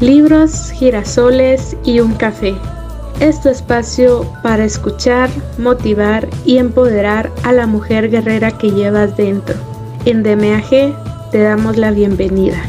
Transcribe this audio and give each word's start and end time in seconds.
Libros, 0.00 0.72
girasoles 0.72 1.74
y 1.82 2.00
un 2.00 2.12
café. 2.12 2.54
Este 3.18 3.50
espacio 3.50 4.30
para 4.42 4.62
escuchar, 4.62 5.30
motivar 5.56 6.28
y 6.44 6.58
empoderar 6.58 7.32
a 7.44 7.52
la 7.54 7.66
mujer 7.66 8.10
guerrera 8.10 8.58
que 8.58 8.72
llevas 8.72 9.16
dentro. 9.16 9.54
En 10.04 10.22
DMAG 10.22 11.30
te 11.30 11.38
damos 11.38 11.78
la 11.78 11.92
bienvenida. 11.92 12.62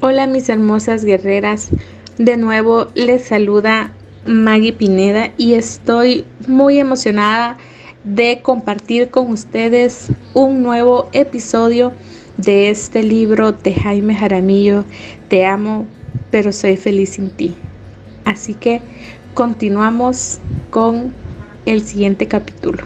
Hola 0.00 0.26
mis 0.26 0.48
hermosas 0.48 1.04
guerreras, 1.04 1.70
de 2.18 2.36
nuevo 2.36 2.88
les 2.96 3.26
saluda 3.26 3.92
Maggie 4.26 4.72
Pineda 4.72 5.32
y 5.36 5.54
estoy 5.54 6.24
muy 6.48 6.80
emocionada 6.80 7.56
de 8.14 8.40
compartir 8.42 9.10
con 9.10 9.30
ustedes 9.30 10.08
un 10.32 10.62
nuevo 10.62 11.10
episodio 11.12 11.92
de 12.38 12.70
este 12.70 13.02
libro 13.02 13.52
de 13.52 13.74
Jaime 13.74 14.14
Jaramillo, 14.14 14.84
Te 15.28 15.44
amo, 15.44 15.86
pero 16.30 16.50
soy 16.52 16.78
feliz 16.78 17.10
sin 17.10 17.30
ti. 17.30 17.54
Así 18.24 18.54
que 18.54 18.80
continuamos 19.34 20.38
con 20.70 21.12
el 21.66 21.82
siguiente 21.82 22.26
capítulo. 22.26 22.84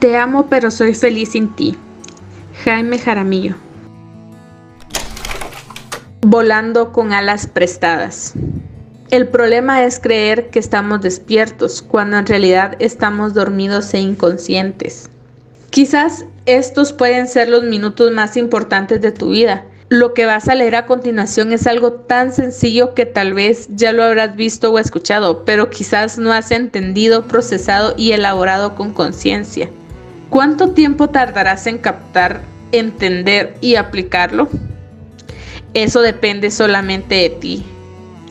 Te 0.00 0.16
amo, 0.16 0.46
pero 0.48 0.72
soy 0.72 0.94
feliz 0.94 1.30
sin 1.30 1.54
ti. 1.54 1.76
Jaime 2.64 2.98
Jaramillo. 2.98 3.54
Volando 6.22 6.92
con 6.92 7.12
alas 7.12 7.46
prestadas. 7.46 8.34
El 9.10 9.28
problema 9.28 9.84
es 9.84 10.00
creer 10.00 10.48
que 10.48 10.58
estamos 10.58 11.02
despiertos 11.02 11.82
cuando 11.82 12.16
en 12.16 12.26
realidad 12.26 12.74
estamos 12.78 13.34
dormidos 13.34 13.92
e 13.92 14.00
inconscientes. 14.00 15.10
Quizás 15.70 16.24
estos 16.46 16.92
pueden 16.92 17.28
ser 17.28 17.48
los 17.48 17.64
minutos 17.64 18.10
más 18.12 18.36
importantes 18.36 19.00
de 19.02 19.12
tu 19.12 19.30
vida. 19.30 19.66
Lo 19.90 20.14
que 20.14 20.24
vas 20.24 20.48
a 20.48 20.54
leer 20.54 20.74
a 20.76 20.86
continuación 20.86 21.52
es 21.52 21.66
algo 21.66 21.92
tan 21.92 22.32
sencillo 22.32 22.94
que 22.94 23.04
tal 23.04 23.34
vez 23.34 23.68
ya 23.70 23.92
lo 23.92 24.02
habrás 24.02 24.34
visto 24.36 24.72
o 24.72 24.78
escuchado, 24.78 25.44
pero 25.44 25.68
quizás 25.68 26.16
no 26.16 26.32
has 26.32 26.50
entendido, 26.50 27.28
procesado 27.28 27.94
y 27.98 28.12
elaborado 28.12 28.74
con 28.74 28.94
conciencia. 28.94 29.68
¿Cuánto 30.30 30.70
tiempo 30.70 31.10
tardarás 31.10 31.66
en 31.66 31.78
captar, 31.78 32.40
entender 32.72 33.54
y 33.60 33.76
aplicarlo? 33.76 34.48
Eso 35.74 36.00
depende 36.00 36.50
solamente 36.50 37.16
de 37.16 37.30
ti 37.30 37.66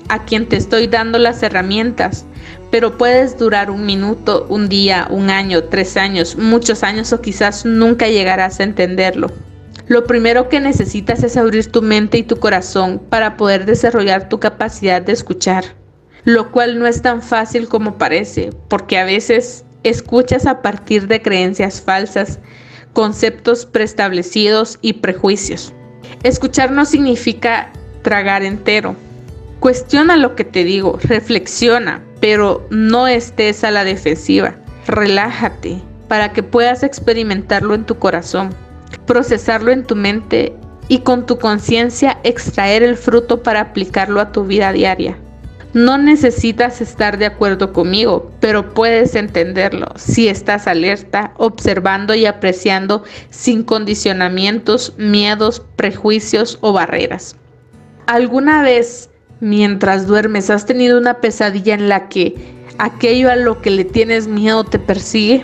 a 0.10 0.26
quien 0.26 0.48
te 0.48 0.58
estoy 0.58 0.88
dando 0.88 1.18
las 1.18 1.42
herramientas, 1.44 2.26
pero 2.72 2.98
puedes 2.98 3.38
durar 3.38 3.70
un 3.70 3.86
minuto, 3.86 4.46
un 4.50 4.68
día, 4.68 5.08
un 5.10 5.30
año, 5.30 5.64
tres 5.66 5.96
años, 5.98 6.36
muchos 6.38 6.84
años 6.84 7.14
o 7.14 7.22
quizás 7.22 7.66
nunca 7.66 8.08
llegarás 8.08 8.60
a 8.60 8.64
entenderlo. 8.64 9.32
Lo 9.88 10.06
primero 10.06 10.50
que 10.50 10.60
necesitas 10.60 11.24
es 11.24 11.36
abrir 11.36 11.72
tu 11.72 11.82
mente 11.82 12.18
y 12.18 12.24
tu 12.24 12.38
corazón 12.38 13.02
para 13.10 13.38
poder 13.38 13.66
desarrollar 13.66 14.30
tu 14.30 14.40
capacidad 14.40 15.02
de 15.02 15.12
escuchar, 15.12 15.66
lo 16.24 16.52
cual 16.52 16.80
no 16.80 16.88
es 16.88 17.02
tan 17.02 17.22
fácil 17.22 17.68
como 17.68 17.98
parece, 17.98 18.52
porque 18.70 18.98
a 18.98 19.06
veces 19.06 19.66
escuchas 19.84 20.46
a 20.46 20.62
partir 20.62 21.08
de 21.08 21.22
creencias 21.22 21.82
falsas, 21.82 22.40
conceptos 22.94 23.66
preestablecidos 23.66 24.80
y 24.82 24.94
prejuicios. 24.94 25.74
Escuchar 26.24 26.72
no 26.72 26.86
significa 26.86 27.72
tragar 28.04 28.44
entero, 28.44 28.96
Cuestiona 29.64 30.18
lo 30.18 30.36
que 30.36 30.44
te 30.44 30.66
digo, 30.66 31.00
reflexiona, 31.04 32.04
pero 32.20 32.68
no 32.70 33.08
estés 33.08 33.64
a 33.64 33.72
la 33.72 33.86
defensiva. 33.86 34.56
Relájate 34.88 35.82
para 36.10 36.34
que 36.34 36.44
puedas 36.44 36.84
experimentarlo 36.84 37.74
en 37.74 37.86
tu 37.86 37.98
corazón, 37.98 38.54
procesarlo 39.06 39.72
en 39.72 39.86
tu 39.86 39.96
mente 39.96 40.54
y 40.90 41.00
con 41.00 41.26
tu 41.26 41.40
conciencia 41.40 42.20
extraer 42.26 42.84
el 42.84 42.98
fruto 42.98 43.42
para 43.42 43.62
aplicarlo 43.62 44.20
a 44.20 44.34
tu 44.34 44.44
vida 44.44 44.74
diaria. 44.74 45.18
No 45.72 45.98
necesitas 45.98 46.82
estar 46.82 47.18
de 47.18 47.28
acuerdo 47.28 47.72
conmigo, 47.72 48.34
pero 48.42 48.74
puedes 48.74 49.16
entenderlo 49.16 49.88
si 49.96 50.28
estás 50.28 50.68
alerta, 50.68 51.34
observando 51.38 52.14
y 52.16 52.26
apreciando 52.26 53.06
sin 53.30 53.64
condicionamientos, 53.64 54.94
miedos, 54.98 55.66
prejuicios 55.78 56.58
o 56.60 56.74
barreras. 56.74 57.38
¿Alguna 58.08 58.62
vez 58.62 59.10
mientras 59.44 60.08
duermes? 60.08 60.50
¿Has 60.50 60.66
tenido 60.66 60.98
una 60.98 61.16
pesadilla 61.16 61.76
en 61.76 61.90
la 61.90 62.08
que 62.08 62.34
aquello 62.80 63.30
a 63.30 63.36
lo 63.36 63.62
que 63.62 63.70
le 63.70 63.84
tienes 63.84 64.28
miedo 64.28 64.64
te 64.64 64.80
persigue? 64.80 65.44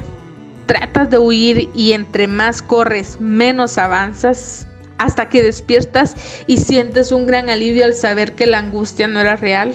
Tratas 0.65 1.09
de 1.09 1.19
huir 1.19 1.69
y 1.75 1.91
entre 1.91 2.27
más 2.27 2.61
corres, 2.61 3.19
menos 3.19 3.77
avanzas 3.77 4.67
hasta 4.97 5.29
que 5.29 5.43
despiertas 5.43 6.15
y 6.47 6.57
sientes 6.57 7.11
un 7.11 7.25
gran 7.25 7.49
alivio 7.49 7.85
al 7.85 7.93
saber 7.93 8.35
que 8.35 8.47
la 8.47 8.59
angustia 8.59 9.07
no 9.07 9.19
era 9.19 9.35
real. 9.35 9.73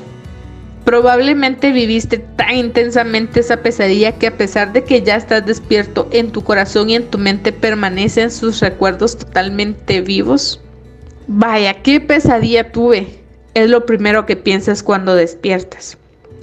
Probablemente 0.84 1.72
viviste 1.72 2.18
tan 2.18 2.56
intensamente 2.56 3.40
esa 3.40 3.58
pesadilla 3.58 4.12
que 4.12 4.26
a 4.26 4.36
pesar 4.36 4.72
de 4.72 4.84
que 4.84 5.02
ya 5.02 5.16
estás 5.16 5.44
despierto, 5.46 6.08
en 6.12 6.30
tu 6.30 6.44
corazón 6.44 6.90
y 6.90 6.96
en 6.96 7.06
tu 7.06 7.16
mente 7.18 7.52
permanecen 7.52 8.30
sus 8.30 8.60
recuerdos 8.60 9.16
totalmente 9.16 10.02
vivos. 10.02 10.60
Vaya, 11.26 11.82
qué 11.82 12.00
pesadilla 12.00 12.70
tuve 12.70 13.23
es 13.54 13.70
lo 13.70 13.86
primero 13.86 14.26
que 14.26 14.36
piensas 14.36 14.82
cuando 14.82 15.14
despiertas. 15.14 15.96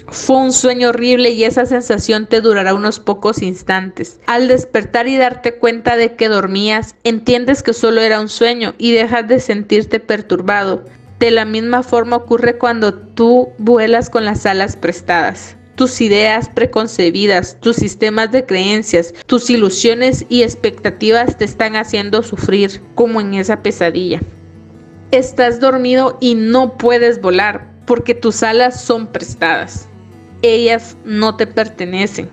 Fue 0.07 0.37
un 0.37 0.51
sueño 0.51 0.89
horrible 0.89 1.29
y 1.29 1.43
esa 1.43 1.65
sensación 1.65 2.25
te 2.25 2.41
durará 2.41 2.73
unos 2.73 2.99
pocos 2.99 3.41
instantes. 3.41 4.19
Al 4.25 4.47
despertar 4.47 5.07
y 5.07 5.17
darte 5.17 5.55
cuenta 5.55 5.95
de 5.95 6.15
que 6.15 6.27
dormías, 6.27 6.95
entiendes 7.03 7.63
que 7.63 7.73
solo 7.73 8.01
era 8.01 8.19
un 8.19 8.27
sueño 8.27 8.73
y 8.77 8.91
dejas 8.91 9.27
de 9.27 9.39
sentirte 9.39 9.99
perturbado. 9.99 10.83
De 11.19 11.31
la 11.31 11.45
misma 11.45 11.83
forma 11.83 12.17
ocurre 12.17 12.57
cuando 12.57 12.93
tú 12.93 13.49
vuelas 13.57 14.09
con 14.09 14.25
las 14.25 14.45
alas 14.45 14.75
prestadas. 14.75 15.55
Tus 15.75 16.01
ideas 16.01 16.49
preconcebidas, 16.49 17.57
tus 17.61 17.77
sistemas 17.77 18.31
de 18.31 18.45
creencias, 18.45 19.13
tus 19.27 19.49
ilusiones 19.49 20.25
y 20.29 20.41
expectativas 20.43 21.37
te 21.37 21.45
están 21.45 21.75
haciendo 21.75 22.23
sufrir 22.23 22.81
como 22.95 23.21
en 23.21 23.35
esa 23.35 23.63
pesadilla. 23.63 24.19
Estás 25.11 25.59
dormido 25.59 26.17
y 26.21 26.35
no 26.35 26.77
puedes 26.77 27.19
volar 27.19 27.67
porque 27.85 28.15
tus 28.15 28.43
alas 28.43 28.81
son 28.81 29.07
prestadas. 29.07 29.89
Ellas 30.41 30.95
no 31.03 31.35
te 31.35 31.47
pertenecen. 31.47 32.29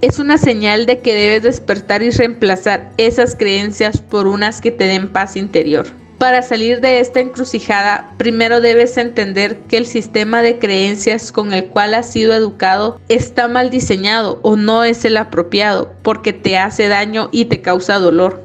Es 0.00 0.20
una 0.20 0.38
señal 0.38 0.86
de 0.86 1.00
que 1.00 1.12
debes 1.12 1.42
despertar 1.42 2.04
y 2.04 2.10
reemplazar 2.10 2.92
esas 2.98 3.34
creencias 3.34 4.00
por 4.00 4.28
unas 4.28 4.60
que 4.60 4.70
te 4.70 4.84
den 4.84 5.08
paz 5.08 5.34
interior. 5.34 5.86
Para 6.18 6.42
salir 6.42 6.80
de 6.80 7.00
esta 7.00 7.18
encrucijada, 7.18 8.14
primero 8.16 8.60
debes 8.60 8.96
entender 8.96 9.58
que 9.62 9.76
el 9.76 9.86
sistema 9.86 10.40
de 10.40 10.60
creencias 10.60 11.32
con 11.32 11.52
el 11.52 11.66
cual 11.66 11.94
has 11.94 12.12
sido 12.12 12.32
educado 12.32 13.00
está 13.08 13.48
mal 13.48 13.70
diseñado 13.70 14.38
o 14.42 14.54
no 14.54 14.84
es 14.84 15.04
el 15.04 15.16
apropiado 15.16 15.92
porque 16.02 16.32
te 16.32 16.58
hace 16.58 16.86
daño 16.86 17.28
y 17.32 17.46
te 17.46 17.60
causa 17.60 17.98
dolor. 17.98 18.44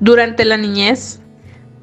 Durante 0.00 0.44
la 0.44 0.58
niñez, 0.58 1.20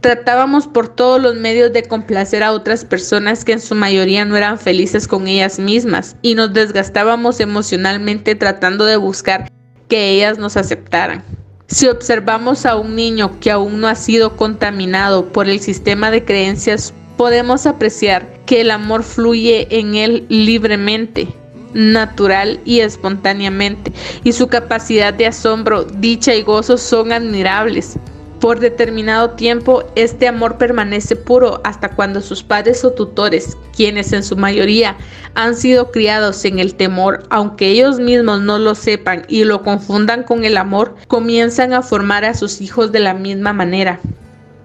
Tratábamos 0.04 0.68
por 0.68 0.90
todos 0.90 1.22
los 1.22 1.36
medios 1.36 1.72
de 1.72 1.84
complacer 1.84 2.44
a 2.44 2.52
otras 2.52 2.84
personas 2.84 3.46
que 3.46 3.54
en 3.54 3.62
su 3.62 3.74
mayoría 3.74 4.26
no 4.26 4.36
eran 4.36 4.60
felices 4.60 5.08
con 5.08 5.30
ellas 5.30 5.60
mismas 5.60 6.18
y 6.22 6.36
nos 6.36 6.52
desgastábamos 6.52 7.40
emocionalmente 7.40 8.36
tratando 8.36 8.84
de 8.84 8.98
buscar 8.98 9.50
que 9.88 10.10
ellas 10.10 10.38
nos 10.38 10.58
aceptaran. 10.58 11.24
Si 11.68 11.88
observamos 11.88 12.66
a 12.66 12.76
un 12.76 12.98
niño 12.98 13.40
que 13.40 13.50
aún 13.50 13.80
no 13.80 13.88
ha 13.88 13.96
sido 13.96 14.36
contaminado 14.36 15.32
por 15.32 15.48
el 15.48 15.62
sistema 15.62 16.12
de 16.12 16.26
creencias, 16.26 16.94
podemos 17.16 17.66
apreciar 17.66 18.28
que 18.46 18.60
el 18.60 18.72
amor 18.72 19.04
fluye 19.04 19.70
en 19.70 19.96
él 19.96 20.26
libremente, 20.28 21.30
natural 21.74 22.60
y 22.66 22.82
espontáneamente, 22.82 23.94
y 24.26 24.34
su 24.34 24.50
capacidad 24.50 25.14
de 25.14 25.28
asombro, 25.28 25.86
dicha 25.86 26.36
y 26.36 26.42
gozo 26.42 26.78
son 26.78 27.14
admirables. 27.14 27.98
Por 28.44 28.60
determinado 28.60 29.30
tiempo, 29.30 29.86
este 29.96 30.28
amor 30.28 30.58
permanece 30.58 31.16
puro 31.16 31.62
hasta 31.64 31.96
cuando 31.96 32.20
sus 32.20 32.44
padres 32.44 32.84
o 32.84 32.92
tutores, 32.92 33.56
quienes 33.74 34.12
en 34.12 34.22
su 34.22 34.36
mayoría 34.36 34.98
han 35.34 35.56
sido 35.56 35.92
criados 35.92 36.44
en 36.44 36.60
el 36.60 36.76
temor, 36.76 37.24
aunque 37.30 37.70
ellos 37.70 38.02
mismos 38.02 38.42
no 38.42 38.60
lo 38.60 38.76
sepan 38.76 39.24
y 39.30 39.46
lo 39.46 39.64
confundan 39.64 40.24
con 40.24 40.44
el 40.44 40.58
amor, 40.58 40.94
comienzan 41.08 41.72
a 41.72 41.82
formar 41.82 42.26
a 42.26 42.34
sus 42.34 42.60
hijos 42.60 42.92
de 42.92 43.00
la 43.00 43.14
misma 43.14 43.54
manera. 43.54 44.02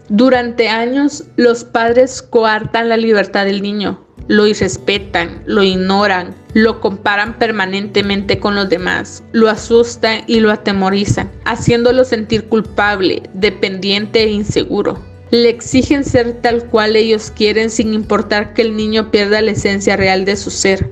Durante 0.09 0.69
años, 0.69 1.23
los 1.37 1.63
padres 1.63 2.21
coartan 2.21 2.89
la 2.89 2.97
libertad 2.97 3.45
del 3.45 3.63
niño, 3.63 4.05
lo 4.29 4.47
irrespetan, 4.47 5.43
lo 5.47 5.63
ignoran, 5.63 6.35
lo 6.53 6.81
comparan 6.81 7.39
permanentemente 7.39 8.39
con 8.39 8.55
los 8.55 8.69
demás, 8.69 9.25
lo 9.33 9.49
asustan 9.49 10.23
y 10.27 10.41
lo 10.41 10.53
atemorizan, 10.53 11.31
haciéndolo 11.45 12.05
sentir 12.05 12.45
culpable, 12.45 13.23
dependiente 13.33 14.23
e 14.23 14.31
inseguro. 14.31 15.03
Le 15.31 15.49
exigen 15.49 16.05
ser 16.05 16.35
tal 16.41 16.65
cual 16.65 16.97
ellos 16.97 17.33
quieren 17.35 17.71
sin 17.71 17.93
importar 17.93 18.55
que 18.55 18.63
el 18.63 18.77
niño 18.77 19.11
pierda 19.11 19.43
la 19.43 19.51
esencia 19.51 19.97
real 19.97 20.25
de 20.25 20.37
su 20.37 20.51
ser. 20.51 20.91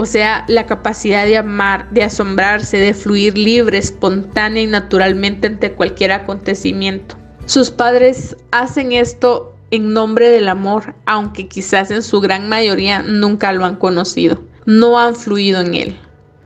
o 0.00 0.06
sea, 0.06 0.44
la 0.46 0.64
capacidad 0.64 1.26
de 1.26 1.38
amar, 1.38 1.90
de 1.90 2.04
asombrarse, 2.04 2.76
de 2.76 2.94
fluir 2.94 3.36
libre, 3.36 3.78
espontánea 3.78 4.62
y 4.62 4.68
naturalmente 4.68 5.48
ante 5.48 5.72
cualquier 5.72 6.12
acontecimiento. 6.12 7.16
Sus 7.46 7.72
padres 7.72 8.36
hacen 8.52 8.92
esto 8.92 9.57
en 9.70 9.92
nombre 9.92 10.30
del 10.30 10.48
amor, 10.48 10.94
aunque 11.04 11.46
quizás 11.46 11.90
en 11.90 12.02
su 12.02 12.20
gran 12.20 12.48
mayoría 12.48 13.02
nunca 13.02 13.52
lo 13.52 13.64
han 13.64 13.76
conocido, 13.76 14.42
no 14.64 14.98
han 14.98 15.14
fluido 15.14 15.60
en 15.60 15.74
él. 15.74 15.96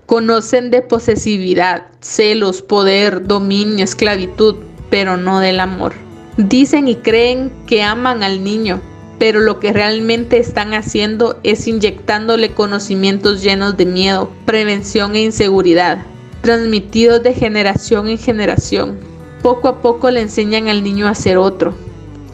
Conocen 0.06 0.70
de 0.70 0.82
posesividad, 0.82 1.86
celos, 2.00 2.62
poder, 2.62 3.26
dominio, 3.26 3.84
esclavitud, 3.84 4.56
pero 4.90 5.16
no 5.16 5.40
del 5.40 5.60
amor. 5.60 5.94
Dicen 6.36 6.88
y 6.88 6.96
creen 6.96 7.52
que 7.66 7.82
aman 7.82 8.22
al 8.22 8.42
niño, 8.42 8.80
pero 9.18 9.40
lo 9.40 9.60
que 9.60 9.72
realmente 9.72 10.38
están 10.38 10.74
haciendo 10.74 11.38
es 11.44 11.68
inyectándole 11.68 12.50
conocimientos 12.50 13.42
llenos 13.42 13.76
de 13.76 13.86
miedo, 13.86 14.30
prevención 14.44 15.14
e 15.14 15.22
inseguridad, 15.22 16.04
transmitidos 16.40 17.22
de 17.22 17.34
generación 17.34 18.08
en 18.08 18.18
generación. 18.18 18.98
Poco 19.42 19.68
a 19.68 19.80
poco 19.80 20.10
le 20.10 20.22
enseñan 20.22 20.68
al 20.68 20.82
niño 20.82 21.06
a 21.06 21.14
ser 21.14 21.38
otro, 21.38 21.74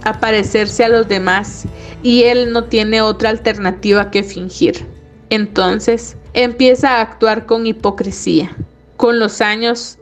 a 0.04 0.20
parecerse 0.20 0.84
a 0.84 0.88
los 0.88 1.08
demás, 1.08 1.64
y 2.02 2.24
él 2.24 2.52
no 2.52 2.64
tiene 2.64 3.02
otra 3.02 3.30
alternativa 3.30 4.10
que 4.10 4.22
fingir. 4.22 4.86
Entonces 5.30 6.16
empieza 6.32 6.96
a 6.96 7.00
actuar 7.02 7.46
con 7.46 7.66
hipocresía. 7.66 8.56
Con 8.96 9.18
los 9.18 9.40
años, 9.40 9.98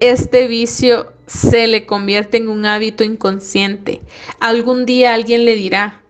este 0.00 0.46
vicio 0.46 1.12
se 1.26 1.66
le 1.66 1.86
convierte 1.86 2.36
en 2.36 2.48
un 2.48 2.66
hábito 2.66 3.04
inconsciente. 3.04 4.02
Algún 4.40 4.86
día 4.86 5.14
alguien 5.14 5.44
le 5.44 5.54
dirá, 5.54 6.02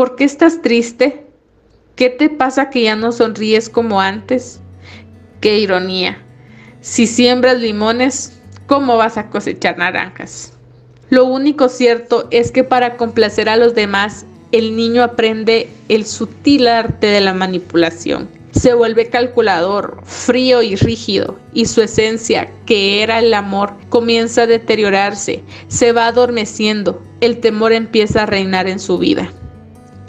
¿Por 0.00 0.16
qué 0.16 0.24
estás 0.24 0.62
triste? 0.62 1.26
¿Qué 1.94 2.08
te 2.08 2.30
pasa 2.30 2.70
que 2.70 2.84
ya 2.84 2.96
no 2.96 3.12
sonríes 3.12 3.68
como 3.68 4.00
antes? 4.00 4.60
Qué 5.42 5.58
ironía. 5.58 6.22
Si 6.80 7.06
siembras 7.06 7.60
limones, 7.60 8.40
¿cómo 8.66 8.96
vas 8.96 9.18
a 9.18 9.28
cosechar 9.28 9.76
naranjas? 9.76 10.54
Lo 11.10 11.24
único 11.24 11.68
cierto 11.68 12.28
es 12.30 12.52
que 12.52 12.62
para 12.62 12.96
complacer 12.96 13.48
a 13.48 13.56
los 13.56 13.74
demás, 13.74 14.24
el 14.52 14.76
niño 14.76 15.02
aprende 15.02 15.68
el 15.88 16.06
sutil 16.06 16.68
arte 16.68 17.08
de 17.08 17.20
la 17.20 17.34
manipulación. 17.34 18.28
Se 18.52 18.74
vuelve 18.74 19.10
calculador, 19.10 20.00
frío 20.04 20.62
y 20.62 20.76
rígido, 20.76 21.36
y 21.52 21.66
su 21.66 21.82
esencia, 21.82 22.52
que 22.64 23.02
era 23.02 23.18
el 23.18 23.34
amor, 23.34 23.74
comienza 23.88 24.42
a 24.42 24.46
deteriorarse, 24.46 25.42
se 25.66 25.92
va 25.92 26.06
adormeciendo, 26.06 27.02
el 27.20 27.38
temor 27.38 27.72
empieza 27.72 28.22
a 28.22 28.26
reinar 28.26 28.68
en 28.68 28.78
su 28.78 28.98
vida. 28.98 29.32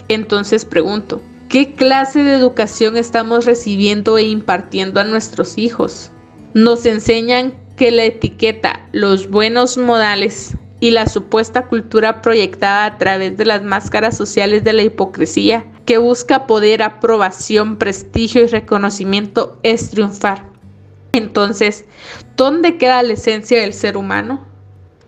Entonces 0.08 0.66
pregunto, 0.66 1.22
¿qué 1.50 1.74
clase 1.74 2.24
de 2.24 2.34
educación 2.34 2.98
estamos 2.98 3.46
recibiendo 3.46 4.18
e 4.20 4.24
impartiendo 4.24 5.00
a 5.00 5.04
nuestros 5.04 5.58
hijos? 5.58 6.12
Nos 6.54 6.86
enseñan 6.86 7.54
que 7.76 7.92
la 7.92 8.04
etiqueta, 8.04 8.88
los 8.92 9.30
buenos 9.30 9.78
modales 9.78 10.58
y 10.82 10.92
la 10.92 11.08
supuesta 11.08 11.68
cultura 11.68 12.22
proyectada 12.22 12.86
a 12.86 12.98
través 12.98 13.38
de 13.38 13.46
las 13.46 13.64
máscaras 13.64 14.18
sociales 14.18 14.66
de 14.66 14.74
la 14.74 14.82
hipocresía, 14.82 15.66
que 15.86 16.00
busca 16.00 16.48
poder, 16.48 16.82
aprobación, 16.82 17.78
prestigio 17.78 18.44
y 18.44 18.48
reconocimiento, 18.48 19.60
es 19.64 19.92
triunfar. 19.92 20.46
Entonces, 21.14 21.86
¿dónde 22.36 22.78
queda 22.78 23.04
la 23.04 23.14
esencia 23.14 23.62
del 23.62 23.74
ser 23.74 23.96
humano? 23.96 24.46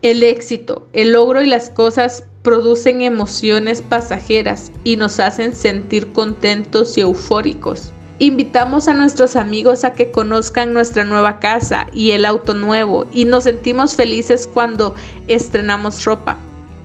El 0.03 0.21
éxito, 0.21 0.87
el 0.93 1.13
logro 1.13 1.41
y 1.41 1.47
las 1.47 1.71
cosas 1.71 2.25
producen 2.43 3.01
emociones 3.01 3.81
pasajeras 3.81 4.71
y 4.83 4.95
nos 4.95 5.19
hacen 5.19 5.55
sentir 5.55 6.11
contentos 6.11 6.97
y 6.97 7.01
eufóricos. 7.01 7.91
Invitamos 8.19 8.87
a 8.87 8.93
nuestros 8.93 9.35
amigos 9.35 9.83
a 9.83 9.93
que 9.93 10.11
conozcan 10.11 10.71
nuestra 10.71 11.03
nueva 11.03 11.39
casa 11.39 11.87
y 11.93 12.11
el 12.11 12.25
auto 12.25 12.53
nuevo 12.53 13.07
y 13.11 13.25
nos 13.25 13.45
sentimos 13.45 13.95
felices 13.95 14.47
cuando 14.51 14.93
estrenamos 15.27 16.05
ropa. 16.05 16.37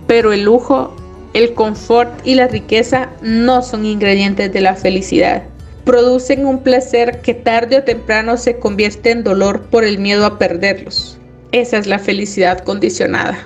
Pero 0.06 0.32
el 0.32 0.44
lujo, 0.44 0.96
el 1.34 1.52
confort 1.52 2.10
y 2.26 2.34
la 2.34 2.48
riqueza 2.48 3.10
no 3.20 3.62
son 3.62 3.84
ingredientes 3.84 4.50
de 4.52 4.60
la 4.62 4.74
felicidad. 4.74 5.42
Producen 5.84 6.46
un 6.46 6.62
placer 6.62 7.20
que 7.20 7.34
tarde 7.34 7.78
o 7.78 7.84
temprano 7.84 8.38
se 8.38 8.58
convierte 8.58 9.10
en 9.10 9.22
dolor 9.22 9.62
por 9.62 9.84
el 9.84 9.98
miedo 9.98 10.24
a 10.24 10.38
perderlos. 10.38 11.18
Esa 11.52 11.76
es 11.76 11.86
la 11.86 11.98
felicidad 11.98 12.60
condicionada. 12.60 13.38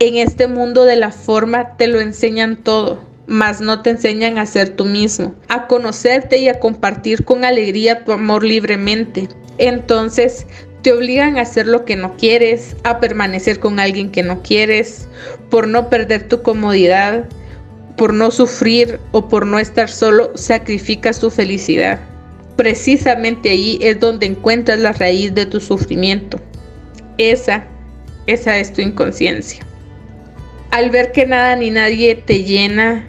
En 0.00 0.16
este 0.16 0.48
mundo 0.48 0.84
de 0.84 0.96
la 0.96 1.12
forma 1.12 1.76
te 1.78 1.86
lo 1.86 2.00
enseñan 2.00 2.56
todo, 2.56 3.00
mas 3.26 3.60
no 3.60 3.82
te 3.82 3.90
enseñan 3.90 4.38
a 4.38 4.46
ser 4.46 4.70
tú 4.70 4.84
mismo, 4.84 5.34
a 5.48 5.66
conocerte 5.66 6.38
y 6.38 6.48
a 6.48 6.60
compartir 6.60 7.24
con 7.24 7.44
alegría 7.44 8.04
tu 8.04 8.12
amor 8.12 8.44
libremente. 8.44 9.28
Entonces 9.58 10.46
te 10.82 10.92
obligan 10.92 11.38
a 11.38 11.42
hacer 11.42 11.66
lo 11.66 11.84
que 11.84 11.96
no 11.96 12.16
quieres, 12.16 12.76
a 12.84 13.00
permanecer 13.00 13.58
con 13.58 13.80
alguien 13.80 14.10
que 14.10 14.22
no 14.22 14.42
quieres, 14.42 15.08
por 15.50 15.66
no 15.66 15.88
perder 15.88 16.28
tu 16.28 16.42
comodidad, 16.42 17.26
por 17.96 18.12
no 18.12 18.30
sufrir 18.30 19.00
o 19.12 19.28
por 19.28 19.46
no 19.46 19.58
estar 19.58 19.88
solo, 19.88 20.32
sacrificas 20.34 21.20
tu 21.20 21.30
felicidad. 21.30 22.00
Precisamente 22.56 23.50
ahí 23.50 23.78
es 23.80 23.98
donde 23.98 24.26
encuentras 24.26 24.78
la 24.78 24.92
raíz 24.92 25.34
de 25.34 25.46
tu 25.46 25.60
sufrimiento. 25.60 26.38
Esa, 27.18 27.64
esa 28.26 28.58
es 28.58 28.72
tu 28.72 28.80
inconsciencia. 28.80 29.64
Al 30.70 30.90
ver 30.90 31.12
que 31.12 31.24
nada 31.24 31.56
ni 31.56 31.70
nadie 31.70 32.16
te 32.16 32.42
llena, 32.42 33.08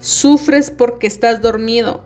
sufres 0.00 0.70
porque 0.70 1.06
estás 1.06 1.40
dormido, 1.40 2.04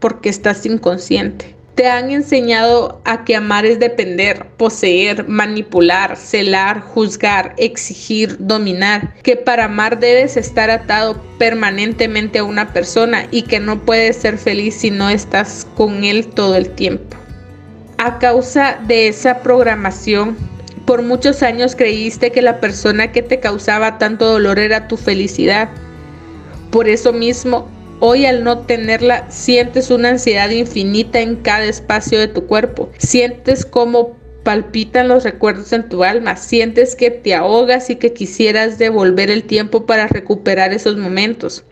porque 0.00 0.28
estás 0.28 0.64
inconsciente. 0.66 1.54
Te 1.74 1.86
han 1.86 2.10
enseñado 2.10 3.00
a 3.04 3.24
que 3.24 3.36
amar 3.36 3.64
es 3.64 3.78
depender, 3.78 4.46
poseer, 4.56 5.28
manipular, 5.28 6.16
celar, 6.16 6.80
juzgar, 6.80 7.54
exigir, 7.56 8.36
dominar, 8.40 9.14
que 9.22 9.36
para 9.36 9.66
amar 9.66 10.00
debes 10.00 10.36
estar 10.36 10.70
atado 10.70 11.22
permanentemente 11.38 12.40
a 12.40 12.44
una 12.44 12.72
persona 12.72 13.28
y 13.30 13.42
que 13.42 13.60
no 13.60 13.84
puedes 13.84 14.16
ser 14.16 14.38
feliz 14.38 14.74
si 14.74 14.90
no 14.90 15.08
estás 15.08 15.68
con 15.76 16.02
él 16.02 16.26
todo 16.26 16.56
el 16.56 16.70
tiempo. 16.70 17.16
A 17.98 18.18
causa 18.18 18.80
de 18.88 19.06
esa 19.06 19.40
programación, 19.42 20.36
por 20.84 21.02
muchos 21.02 21.42
años 21.42 21.76
creíste 21.76 22.32
que 22.32 22.42
la 22.42 22.60
persona 22.60 23.12
que 23.12 23.22
te 23.22 23.40
causaba 23.40 23.98
tanto 23.98 24.24
dolor 24.24 24.58
era 24.58 24.88
tu 24.88 24.96
felicidad. 24.96 25.68
Por 26.70 26.88
eso 26.88 27.12
mismo, 27.12 27.66
hoy 28.00 28.26
al 28.26 28.44
no 28.44 28.60
tenerla, 28.60 29.30
sientes 29.30 29.90
una 29.90 30.10
ansiedad 30.10 30.50
infinita 30.50 31.20
en 31.20 31.36
cada 31.36 31.64
espacio 31.64 32.18
de 32.18 32.28
tu 32.28 32.46
cuerpo. 32.46 32.90
Sientes 32.98 33.64
cómo 33.64 34.16
palpitan 34.42 35.08
los 35.08 35.24
recuerdos 35.24 35.72
en 35.72 35.88
tu 35.88 36.04
alma. 36.04 36.36
Sientes 36.36 36.94
que 36.94 37.10
te 37.10 37.34
ahogas 37.34 37.90
y 37.90 37.96
que 37.96 38.12
quisieras 38.12 38.78
devolver 38.78 39.30
el 39.30 39.44
tiempo 39.44 39.86
para 39.86 40.08
recuperar 40.08 40.72
esos 40.72 40.96
momentos. 40.96 41.64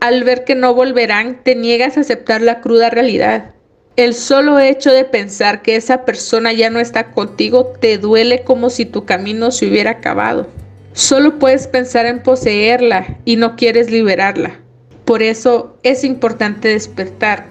Al 0.00 0.24
ver 0.24 0.44
que 0.44 0.54
no 0.54 0.74
volverán, 0.74 1.42
te 1.42 1.54
niegas 1.54 1.96
a 1.96 2.00
aceptar 2.00 2.42
la 2.42 2.60
cruda 2.60 2.90
realidad. 2.90 3.52
El 3.94 4.14
solo 4.14 4.58
hecho 4.58 4.90
de 4.90 5.04
pensar 5.04 5.62
que 5.62 5.76
esa 5.76 6.04
persona 6.04 6.52
ya 6.52 6.70
no 6.70 6.80
está 6.80 7.10
contigo 7.10 7.74
te 7.78 7.98
duele 7.98 8.42
como 8.42 8.70
si 8.70 8.86
tu 8.86 9.04
camino 9.04 9.50
se 9.50 9.66
hubiera 9.66 9.90
acabado. 9.90 10.48
Solo 10.94 11.38
puedes 11.38 11.66
pensar 11.66 12.06
en 12.06 12.22
poseerla 12.22 13.18
y 13.24 13.36
no 13.36 13.56
quieres 13.56 13.90
liberarla. 13.90 14.60
Por 15.06 15.22
eso 15.22 15.76
es 15.82 16.04
importante 16.04 16.68
despertar, 16.68 17.46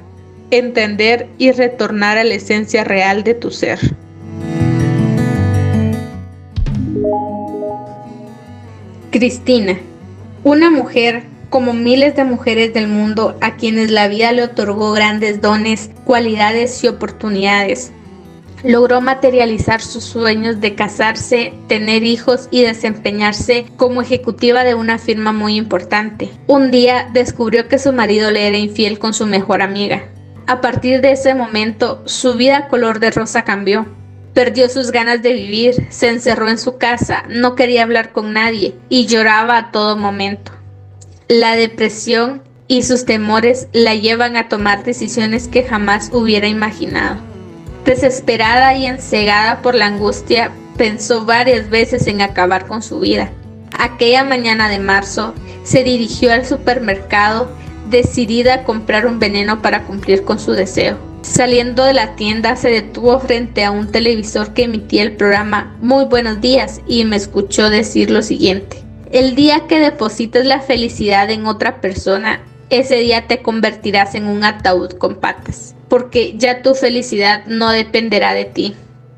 entender 0.51 1.27
y 1.37 1.51
retornar 1.51 2.17
a 2.17 2.23
la 2.23 2.35
esencia 2.35 2.83
real 2.83 3.23
de 3.23 3.33
tu 3.33 3.49
ser. 3.49 3.79
Cristina, 9.09 9.77
una 10.43 10.69
mujer 10.69 11.23
como 11.49 11.73
miles 11.73 12.15
de 12.15 12.23
mujeres 12.23 12.73
del 12.73 12.87
mundo 12.87 13.37
a 13.41 13.57
quienes 13.57 13.91
la 13.91 14.07
vida 14.07 14.31
le 14.31 14.43
otorgó 14.43 14.93
grandes 14.93 15.41
dones, 15.41 15.89
cualidades 16.05 16.81
y 16.83 16.87
oportunidades. 16.87 17.91
Logró 18.63 19.01
materializar 19.01 19.81
sus 19.81 20.03
sueños 20.03 20.61
de 20.61 20.75
casarse, 20.75 21.53
tener 21.67 22.03
hijos 22.03 22.47
y 22.51 22.61
desempeñarse 22.61 23.65
como 23.75 24.01
ejecutiva 24.01 24.63
de 24.63 24.75
una 24.75 24.99
firma 24.99 25.31
muy 25.31 25.55
importante. 25.55 26.29
Un 26.45 26.69
día 26.69 27.09
descubrió 27.11 27.67
que 27.67 27.79
su 27.79 27.91
marido 27.91 28.29
le 28.29 28.47
era 28.47 28.57
infiel 28.57 28.99
con 28.99 29.13
su 29.15 29.25
mejor 29.25 29.63
amiga. 29.63 30.03
A 30.45 30.61
partir 30.61 31.01
de 31.01 31.13
ese 31.13 31.33
momento, 31.33 32.03
su 32.05 32.35
vida 32.35 32.67
color 32.67 32.99
de 32.99 33.09
rosa 33.09 33.43
cambió. 33.43 33.87
Perdió 34.33 34.69
sus 34.69 34.91
ganas 34.91 35.23
de 35.23 35.33
vivir, 35.33 35.87
se 35.89 36.09
encerró 36.09 36.47
en 36.47 36.57
su 36.57 36.77
casa, 36.77 37.23
no 37.29 37.55
quería 37.55 37.83
hablar 37.83 38.11
con 38.11 38.31
nadie 38.31 38.75
y 38.89 39.07
lloraba 39.07 39.57
a 39.57 39.71
todo 39.71 39.97
momento. 39.97 40.51
La 41.27 41.55
depresión 41.55 42.43
y 42.67 42.83
sus 42.83 43.05
temores 43.05 43.67
la 43.73 43.95
llevan 43.95 44.37
a 44.37 44.49
tomar 44.49 44.83
decisiones 44.83 45.47
que 45.47 45.63
jamás 45.63 46.09
hubiera 46.13 46.47
imaginado. 46.47 47.30
Desesperada 47.85 48.75
y 48.75 48.85
ensegada 48.85 49.61
por 49.61 49.75
la 49.75 49.87
angustia, 49.87 50.51
pensó 50.77 51.25
varias 51.25 51.69
veces 51.69 52.07
en 52.07 52.21
acabar 52.21 52.67
con 52.67 52.81
su 52.81 52.99
vida. 52.99 53.31
Aquella 53.77 54.23
mañana 54.23 54.69
de 54.69 54.79
marzo, 54.79 55.33
se 55.63 55.83
dirigió 55.83 56.33
al 56.33 56.45
supermercado 56.45 57.49
decidida 57.89 58.53
a 58.53 58.63
comprar 58.63 59.05
un 59.05 59.19
veneno 59.19 59.61
para 59.61 59.83
cumplir 59.83 60.23
con 60.23 60.39
su 60.39 60.53
deseo. 60.53 60.97
Saliendo 61.21 61.83
de 61.83 61.93
la 61.93 62.15
tienda 62.15 62.55
se 62.55 62.69
detuvo 62.69 63.19
frente 63.19 63.63
a 63.63 63.71
un 63.71 63.91
televisor 63.91 64.53
que 64.53 64.63
emitía 64.63 65.03
el 65.03 65.15
programa 65.15 65.75
Muy 65.81 66.05
buenos 66.05 66.41
días 66.41 66.81
y 66.87 67.05
me 67.05 67.15
escuchó 67.15 67.69
decir 67.69 68.09
lo 68.09 68.23
siguiente. 68.23 68.77
El 69.11 69.35
día 69.35 69.67
que 69.67 69.79
deposites 69.79 70.45
la 70.45 70.61
felicidad 70.61 71.29
en 71.29 71.45
otra 71.45 71.81
persona, 71.81 72.41
ese 72.69 72.95
día 72.95 73.27
te 73.27 73.41
convertirás 73.41 74.15
en 74.15 74.25
un 74.25 74.43
ataúd 74.43 74.93
con 74.93 75.15
patas, 75.15 75.75
porque 75.91 76.35
ya 76.37 76.61
tu 76.61 76.73
felicidad 76.73 77.45
no 77.47 77.69
dependerá 77.69 78.33
de 78.33 78.45
ti. 78.45 78.75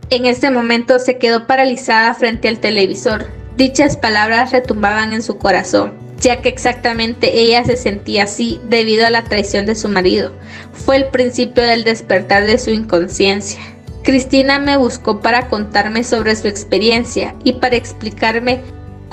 En 0.09 0.25
ese 0.25 0.49
momento 0.49 0.97
se 0.97 1.19
quedó 1.19 1.45
paralizada 1.45 2.15
frente 2.15 2.47
al 2.47 2.57
televisor. 2.57 3.27
Dichas 3.55 3.95
palabras 3.95 4.51
retumbaban 4.51 5.13
en 5.13 5.21
su 5.21 5.37
corazón 5.37 5.93
ya 6.23 6.41
que 6.41 6.47
exactamente 6.49 7.41
ella 7.41 7.65
se 7.65 7.75
sentía 7.75 8.23
así 8.23 8.59
debido 8.69 9.05
a 9.05 9.09
la 9.09 9.25
traición 9.25 9.65
de 9.65 9.75
su 9.75 9.89
marido. 9.89 10.31
Fue 10.71 10.95
el 10.95 11.07
principio 11.07 11.63
del 11.63 11.83
despertar 11.83 12.45
de 12.45 12.57
su 12.57 12.69
inconsciencia. 12.69 13.59
Cristina 14.03 14.57
me 14.57 14.77
buscó 14.77 15.19
para 15.19 15.49
contarme 15.49 16.05
sobre 16.05 16.35
su 16.37 16.47
experiencia 16.47 17.35
y 17.43 17.53
para 17.53 17.75
explicarme 17.75 18.61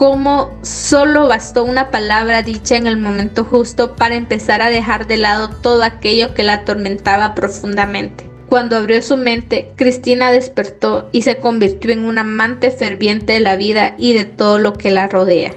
cómo 0.00 0.58
solo 0.62 1.28
bastó 1.28 1.62
una 1.62 1.90
palabra 1.90 2.40
dicha 2.42 2.78
en 2.78 2.86
el 2.86 2.96
momento 2.96 3.44
justo 3.44 3.96
para 3.96 4.14
empezar 4.14 4.62
a 4.62 4.70
dejar 4.70 5.06
de 5.06 5.18
lado 5.18 5.50
todo 5.50 5.82
aquello 5.82 6.32
que 6.32 6.42
la 6.42 6.54
atormentaba 6.54 7.34
profundamente. 7.34 8.24
Cuando 8.48 8.76
abrió 8.76 9.02
su 9.02 9.18
mente, 9.18 9.72
Cristina 9.76 10.32
despertó 10.32 11.10
y 11.12 11.20
se 11.20 11.36
convirtió 11.36 11.90
en 11.90 12.06
un 12.06 12.16
amante 12.16 12.70
ferviente 12.70 13.34
de 13.34 13.40
la 13.40 13.56
vida 13.56 13.94
y 13.98 14.14
de 14.14 14.24
todo 14.24 14.58
lo 14.58 14.72
que 14.72 14.90
la 14.90 15.06
rodea. 15.06 15.52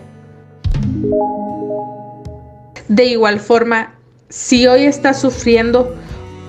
De 2.90 3.06
igual 3.06 3.40
forma, 3.40 3.96
si 4.28 4.68
hoy 4.68 4.84
estás 4.84 5.22
sufriendo, 5.22 5.96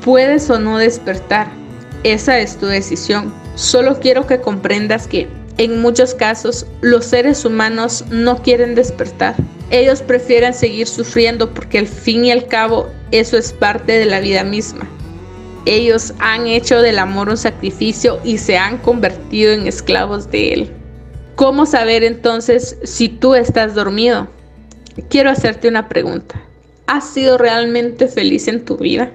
puedes 0.05 0.51
o 0.51 0.59
no 0.59 0.79
despertar. 0.79 1.47
Esa 2.03 2.41
es 2.41 2.57
tu 2.57 2.67
decisión. 2.67 3.33
Solo 3.55 4.01
quiero 4.01 4.27
que 4.27 4.41
comprendas 4.41 5.07
que 5.07 5.29
en 5.59 5.81
muchos 5.81 6.15
casos 6.15 6.67
los 6.81 7.05
seres 7.05 7.45
humanos 7.45 8.05
no 8.11 8.43
quieren 8.43 8.75
despertar. 8.75 9.37
Ellos 9.71 10.03
prefieren 10.03 10.53
seguir 10.53 10.87
sufriendo 10.87 11.53
porque 11.55 11.79
al 11.79 11.87
fin 11.87 12.25
y 12.25 12.33
al 12.33 12.47
cabo 12.47 12.89
eso 13.13 13.37
es 13.37 13.53
parte 13.53 13.93
de 13.93 14.07
la 14.07 14.21
vida 14.21 14.45
misma. 14.45 14.89
Ellos 15.67 16.13
han 16.19 16.47
hecho 16.47 16.83
del 16.83 16.99
amor 16.99 17.29
un 17.29 17.37
sacrificio 17.37 18.21
y 18.25 18.39
se 18.39 18.59
han 18.59 18.79
convertido 18.79 19.53
en 19.53 19.67
esclavos 19.67 20.31
de 20.31 20.53
él. 20.53 20.71
¿Cómo 21.37 21.67
saber 21.67 22.05
entonces 22.05 22.77
si 22.85 23.09
tú 23.09 23.35
estás 23.35 23.75
dormido? 23.75 24.29
Quiero 25.09 25.31
hacerte 25.31 25.69
una 25.69 25.89
pregunta. 25.89 26.41
¿Has 26.87 27.09
sido 27.09 27.39
realmente 27.39 28.09
feliz 28.09 28.47
en 28.47 28.65
tu 28.65 28.77
vida? 28.77 29.11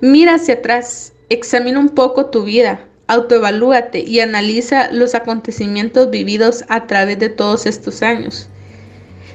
Mira 0.00 0.34
hacia 0.34 0.54
atrás, 0.54 1.12
examina 1.28 1.78
un 1.78 1.88
poco 1.88 2.26
tu 2.26 2.42
vida, 2.42 2.80
autoevalúate 3.06 4.00
y 4.00 4.20
analiza 4.20 4.90
los 4.92 5.14
acontecimientos 5.14 6.10
vividos 6.10 6.64
a 6.68 6.86
través 6.86 7.18
de 7.18 7.28
todos 7.28 7.66
estos 7.66 8.02
años. 8.02 8.48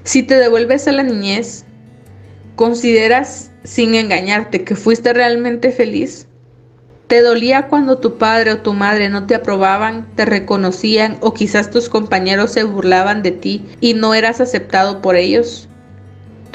Si 0.04 0.24
te 0.24 0.36
devuelves 0.36 0.88
a 0.88 0.92
la 0.92 1.04
niñez, 1.04 1.66
¿consideras 2.56 3.52
sin 3.64 3.96
engañarte 3.96 4.64
que 4.64 4.76
fuiste 4.76 5.14
realmente 5.14 5.72
feliz? 5.72 6.28
¿Te 7.08 7.22
dolía 7.22 7.68
cuando 7.68 7.98
tu 7.98 8.18
padre 8.18 8.54
o 8.54 8.62
tu 8.62 8.74
madre 8.74 9.10
no 9.10 9.26
te 9.26 9.34
aprobaban, 9.34 10.08
te 10.16 10.26
reconocían 10.26 11.18
o 11.22 11.34
quizás 11.34 11.72
tus 11.72 11.90
compañeros 11.90 12.52
se 12.52 12.64
burlaban 12.64 13.24
de 13.24 13.32
ti 13.32 13.66
y 13.82 13.96
no 13.96 14.14
eras 14.14 14.42
aceptado 14.42 15.02
por 15.02 15.16
ellos? 15.16 15.68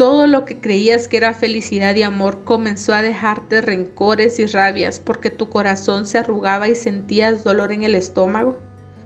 Todo 0.05 0.27
lo 0.27 0.45
que 0.45 0.61
creías 0.61 1.09
que 1.09 1.17
era 1.17 1.33
felicidad 1.33 1.95
y 1.95 2.03
amor 2.03 2.45
comenzó 2.45 2.93
a 2.93 3.01
dejarte 3.01 3.63
rencores 3.63 4.39
y 4.39 4.45
rabias 4.45 5.01
porque 5.01 5.31
tu 5.31 5.49
corazón 5.49 6.07
se 6.07 6.19
arrugaba 6.19 6.69
y 6.69 6.75
sentías 6.75 7.43
dolor 7.43 7.73
en 7.73 7.85
el 7.85 7.95
estómago. 7.95 8.59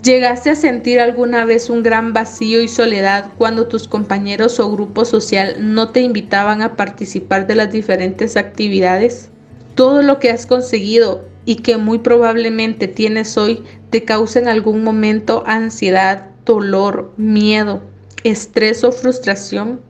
¿Llegaste 0.03 0.51
a 0.51 0.57
sentir 0.57 0.99
alguna 0.99 1.45
vez 1.45 1.71
un 1.71 1.85
gran 1.85 2.13
vacío 2.13 2.61
y 2.61 2.67
soledad 2.67 3.31
cuando 3.39 3.69
tus 3.69 3.87
compañeros 3.87 4.59
o 4.59 4.73
grupo 4.73 5.05
social 5.05 5.55
no 5.61 5.91
te 5.91 6.01
invitaban 6.01 6.63
a 6.63 6.75
participar 6.75 7.47
de 7.47 7.55
las 7.55 7.71
diferentes 7.71 8.37
actividades? 8.37 9.31
Todo 9.77 10.03
lo 10.03 10.19
que 10.19 10.31
has 10.31 10.47
conseguido 10.47 11.25
y 11.45 11.63
que 11.63 11.77
muy 11.77 12.01
probablemente 12.01 12.89
tienes 12.89 13.37
hoy 13.37 13.63
te 13.91 14.03
causa 14.03 14.41
en 14.41 14.49
algún 14.49 14.83
momento 14.83 15.45
ansiedad, 15.47 16.31
dolor, 16.45 17.13
miedo, 17.17 17.83
estrés 18.25 18.83
o 18.83 18.91
frustración. 18.91 19.87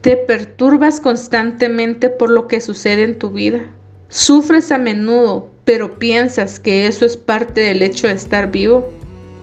Te 0.00 0.16
perturbas 0.16 0.98
constantemente 0.98 2.08
por 2.08 2.30
lo 2.30 2.48
que 2.48 2.62
sucede 2.62 3.02
en 3.02 3.18
tu 3.18 3.30
vida. 3.30 3.66
Sufres 4.08 4.72
a 4.72 4.78
menudo, 4.78 5.50
pero 5.66 5.98
piensas 5.98 6.58
que 6.58 6.86
eso 6.86 7.04
es 7.04 7.18
parte 7.18 7.60
del 7.60 7.82
hecho 7.82 8.06
de 8.06 8.14
estar 8.14 8.50
vivo. 8.50 8.88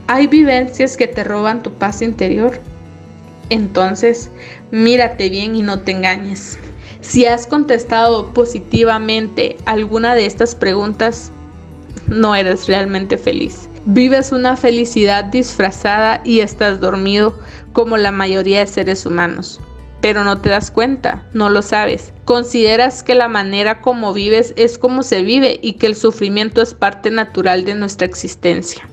Hay 0.07 0.25
vivencias 0.25 0.97
que 0.97 1.05
te 1.05 1.23
roban 1.23 1.61
tu 1.61 1.71
paz 1.73 2.01
interior. 2.01 2.59
Entonces, 3.49 4.31
mírate 4.71 5.29
bien 5.29 5.55
y 5.55 5.61
no 5.61 5.81
te 5.81 5.91
engañes. 5.91 6.57
Si 7.01 7.25
has 7.25 7.45
contestado 7.45 8.33
positivamente 8.33 9.57
alguna 9.65 10.15
de 10.15 10.25
estas 10.25 10.55
preguntas, 10.55 11.31
no 12.07 12.33
eres 12.35 12.67
realmente 12.67 13.19
feliz. 13.19 13.69
Vives 13.85 14.31
una 14.31 14.57
felicidad 14.57 15.25
disfrazada 15.25 16.19
y 16.25 16.39
estás 16.39 16.79
dormido 16.79 17.39
como 17.73 17.95
la 17.95 18.11
mayoría 18.11 18.61
de 18.61 18.67
seres 18.67 19.05
humanos. 19.05 19.61
Pero 20.07 20.23
no 20.23 20.39
te 20.39 20.47
das 20.47 20.71
cuenta, 20.71 21.25
no 21.33 21.49
lo 21.49 21.61
sabes. 21.61 22.13
Consideras 22.23 23.03
que 23.03 23.13
la 23.13 23.27
manera 23.27 23.81
como 23.81 24.13
vives 24.13 24.53
es 24.55 24.77
como 24.77 25.03
se 25.03 25.21
vive 25.21 25.59
y 25.61 25.73
que 25.73 25.85
el 25.85 25.97
sufrimiento 25.97 26.61
es 26.61 26.73
parte 26.73 27.11
natural 27.11 27.65
de 27.65 27.75
nuestra 27.75 28.07
existencia. 28.07 28.87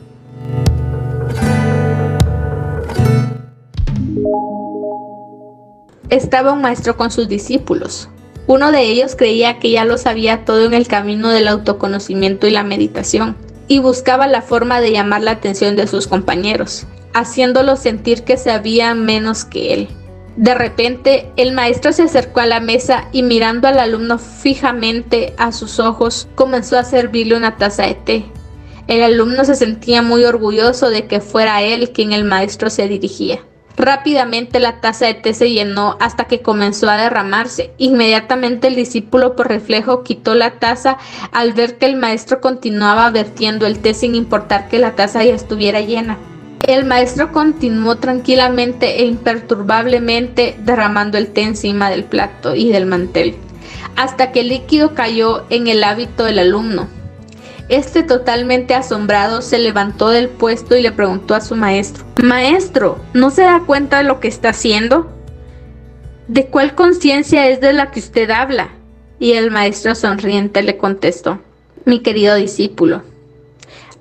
Estaba 6.11 6.51
un 6.51 6.63
maestro 6.63 6.97
con 6.97 7.13
sus 7.13 7.29
discípulos. 7.29 8.09
Uno 8.49 8.73
de 8.73 8.83
ellos 8.83 9.15
creía 9.15 9.61
que 9.61 9.71
ya 9.71 9.85
lo 9.85 9.99
sabía 9.99 10.45
todo 10.45 10.65
en 10.65 10.75
el 10.75 10.89
camino 10.89 11.29
del 11.29 11.47
autoconocimiento 11.47 12.49
y 12.49 12.51
la 12.51 12.65
meditación, 12.65 13.37
y 13.69 13.79
buscaba 13.79 14.27
la 14.27 14.43
forma 14.43 14.81
de 14.81 14.91
llamar 14.91 15.23
la 15.23 15.31
atención 15.31 15.77
de 15.77 15.87
sus 15.87 16.09
compañeros, 16.09 16.89
haciéndolos 17.13 17.79
sentir 17.79 18.25
que 18.25 18.37
sabían 18.37 19.05
menos 19.05 19.45
que 19.45 19.75
él. 19.75 19.89
De 20.37 20.55
repente, 20.55 21.31
el 21.37 21.53
maestro 21.53 21.93
se 21.93 22.03
acercó 22.03 22.41
a 22.41 22.47
la 22.47 22.59
mesa 22.59 23.09
y 23.13 23.23
mirando 23.23 23.69
al 23.69 23.79
alumno 23.79 24.19
fijamente 24.19 25.33
a 25.39 25.53
sus 25.53 25.79
ojos, 25.79 26.29
comenzó 26.35 26.77
a 26.77 26.85
servirle 26.85 27.37
una 27.37 27.57
taza 27.57 27.85
de 27.87 27.95
té. 27.95 28.25
El 28.89 29.03
alumno 29.03 29.45
se 29.45 29.55
sentía 29.55 30.03
muy 30.03 30.25
orgulloso 30.25 30.91
de 30.91 31.07
que 31.07 31.21
fuera 31.21 31.63
él 31.63 31.91
quien 31.91 32.13
el 32.13 32.25
maestro 32.25 32.69
se 32.69 32.89
dirigía. 32.89 33.41
Rápidamente 33.77 34.61
la 34.61 34.81
taza 34.81 35.07
de 35.07 35.15
té 35.15 35.35
se 35.35 35.51
llenó 35.51 35.97
hasta 36.01 36.25
que 36.25 36.43
comenzó 36.43 36.89
a 36.89 36.97
derramarse. 36.97 37.73
Inmediatamente 37.79 38.69
el 38.69 38.77
discípulo 38.77 39.35
por 39.35 39.49
reflejo 39.49 40.03
quitó 40.03 40.35
la 40.35 40.59
taza 40.59 40.99
al 41.33 41.55
ver 41.55 41.79
que 41.79 41.87
el 41.87 41.97
maestro 41.97 42.41
continuaba 42.41 43.11
vertiendo 43.11 43.67
el 43.67 43.81
té 43.81 43.95
sin 43.95 44.15
importar 44.15 44.69
que 44.69 44.79
la 44.79 44.95
taza 44.95 45.25
ya 45.25 45.35
estuviera 45.35 45.81
llena. 45.81 46.19
El 46.67 46.87
maestro 46.87 47.31
continuó 47.31 47.97
tranquilamente 47.97 49.01
e 49.01 49.05
imperturbablemente 49.05 50.57
derramando 50.61 51.19
el 51.19 51.29
té 51.29 51.43
encima 51.43 51.91
del 51.91 52.05
plato 52.05 52.55
y 52.55 52.71
del 52.71 52.87
mantel, 52.87 53.35
hasta 53.97 54.33
que 54.33 54.41
el 54.41 54.49
líquido 54.49 54.95
cayó 54.95 55.45
en 55.51 55.67
el 55.67 55.85
hábito 55.85 56.25
del 56.25 56.39
alumno. 56.39 56.89
Este 57.69 58.03
totalmente 58.03 58.75
asombrado 58.75 59.41
se 59.43 59.59
levantó 59.59 60.09
del 60.11 60.29
puesto 60.29 60.77
y 60.77 60.83
le 60.83 60.93
preguntó 60.93 61.35
a 61.35 61.41
su 61.41 61.57
maestro, 61.57 62.05
Maestro, 62.23 62.99
¿no 63.15 63.31
se 63.31 63.43
da 63.43 63.63
cuenta 63.67 63.99
de 63.99 64.05
lo 64.05 64.21
que 64.21 64.29
está 64.29 64.51
haciendo? 64.51 65.11
¿De 66.29 66.47
cuál 66.47 66.75
conciencia 66.75 67.49
es 67.49 67.61
de 67.61 67.73
la 67.73 67.91
que 67.91 68.01
usted 68.01 68.31
habla? 68.31 68.71
Y 69.19 69.33
el 69.33 69.51
maestro 69.51 69.95
sonriente 69.95 70.63
le 70.63 70.77
contestó, 70.77 71.41
Mi 71.85 72.01
querido 72.01 72.35
discípulo, 72.35 73.03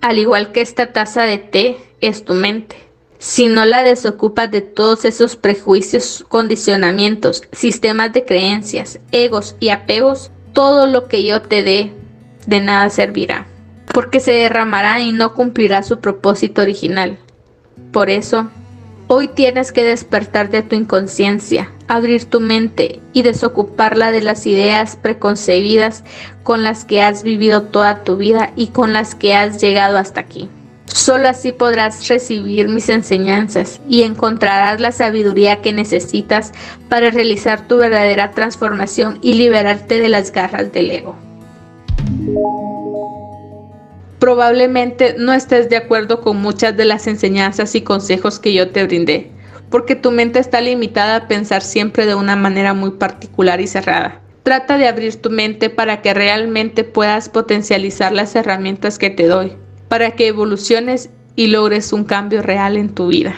al 0.03 0.19
igual 0.19 0.51
que 0.51 0.61
esta 0.61 0.93
taza 0.93 1.23
de 1.23 1.39
té 1.39 1.77
es 1.99 2.23
tu 2.23 2.35
mente. 2.35 2.75
Si 3.17 3.47
no 3.47 3.65
la 3.65 3.81
desocupas 3.81 4.51
de 4.51 4.61
todos 4.61 5.05
esos 5.05 5.35
prejuicios, 5.35 6.23
condicionamientos, 6.29 7.41
sistemas 7.51 8.13
de 8.13 8.23
creencias, 8.23 8.99
egos 9.11 9.55
y 9.59 9.69
apegos, 9.69 10.29
todo 10.53 10.85
lo 10.85 11.07
que 11.07 11.23
yo 11.23 11.41
te 11.41 11.63
dé 11.63 11.93
de 12.45 12.59
nada 12.59 12.91
servirá 12.91 13.47
porque 13.93 14.19
se 14.19 14.31
derramará 14.31 14.99
y 14.99 15.11
no 15.11 15.33
cumplirá 15.33 15.83
su 15.83 15.99
propósito 15.99 16.63
original. 16.63 17.17
Por 17.91 18.09
eso, 18.09 18.49
hoy 19.07 19.27
tienes 19.27 19.71
que 19.71 19.83
despertar 19.83 20.49
de 20.49 20.61
tu 20.61 20.75
inconsciencia, 20.75 21.71
abrir 21.87 22.25
tu 22.25 22.39
mente 22.39 22.99
y 23.13 23.21
desocuparla 23.21 24.11
de 24.11 24.21
las 24.21 24.45
ideas 24.45 24.95
preconcebidas 24.95 26.03
con 26.43 26.63
las 26.63 26.85
que 26.85 27.01
has 27.01 27.23
vivido 27.23 27.63
toda 27.63 28.03
tu 28.03 28.17
vida 28.17 28.51
y 28.55 28.67
con 28.67 28.93
las 28.93 29.15
que 29.15 29.35
has 29.35 29.61
llegado 29.61 29.97
hasta 29.97 30.21
aquí. 30.21 30.49
Solo 30.85 31.27
así 31.27 31.51
podrás 31.51 32.07
recibir 32.07 32.69
mis 32.69 32.87
enseñanzas 32.89 33.81
y 33.89 34.03
encontrarás 34.03 34.79
la 34.79 34.91
sabiduría 34.91 35.61
que 35.61 35.73
necesitas 35.73 36.51
para 36.87 37.09
realizar 37.09 37.67
tu 37.67 37.77
verdadera 37.77 38.31
transformación 38.31 39.17
y 39.21 39.33
liberarte 39.33 39.99
de 39.99 40.09
las 40.09 40.31
garras 40.31 40.71
del 40.71 40.91
ego. 40.91 41.15
Probablemente 44.23 45.15
no 45.19 45.33
estés 45.33 45.67
de 45.67 45.75
acuerdo 45.75 46.21
con 46.21 46.37
muchas 46.37 46.77
de 46.77 46.85
las 46.85 47.07
enseñanzas 47.07 47.75
y 47.75 47.81
consejos 47.81 48.39
que 48.39 48.53
yo 48.53 48.69
te 48.69 48.85
brindé, 48.85 49.29
porque 49.69 49.97
tu 49.97 50.11
mente 50.11 50.39
está 50.39 50.61
limitada 50.61 51.17
a 51.17 51.27
pensar 51.27 51.61
siempre 51.61 52.05
de 52.05 52.15
una 52.15 52.37
manera 52.37 52.73
muy 52.73 52.91
particular 52.91 53.59
y 53.59 53.67
cerrada. 53.67 54.21
Trata 54.43 54.77
de 54.77 54.87
abrir 54.87 55.21
tu 55.21 55.29
mente 55.29 55.69
para 55.69 56.01
que 56.01 56.13
realmente 56.13 56.85
puedas 56.85 57.27
potencializar 57.27 58.13
las 58.13 58.33
herramientas 58.33 58.97
que 58.97 59.09
te 59.09 59.27
doy, 59.27 59.57
para 59.89 60.11
que 60.11 60.27
evoluciones 60.27 61.09
y 61.35 61.47
logres 61.47 61.91
un 61.91 62.05
cambio 62.05 62.41
real 62.41 62.77
en 62.77 62.95
tu 62.95 63.07
vida. 63.07 63.35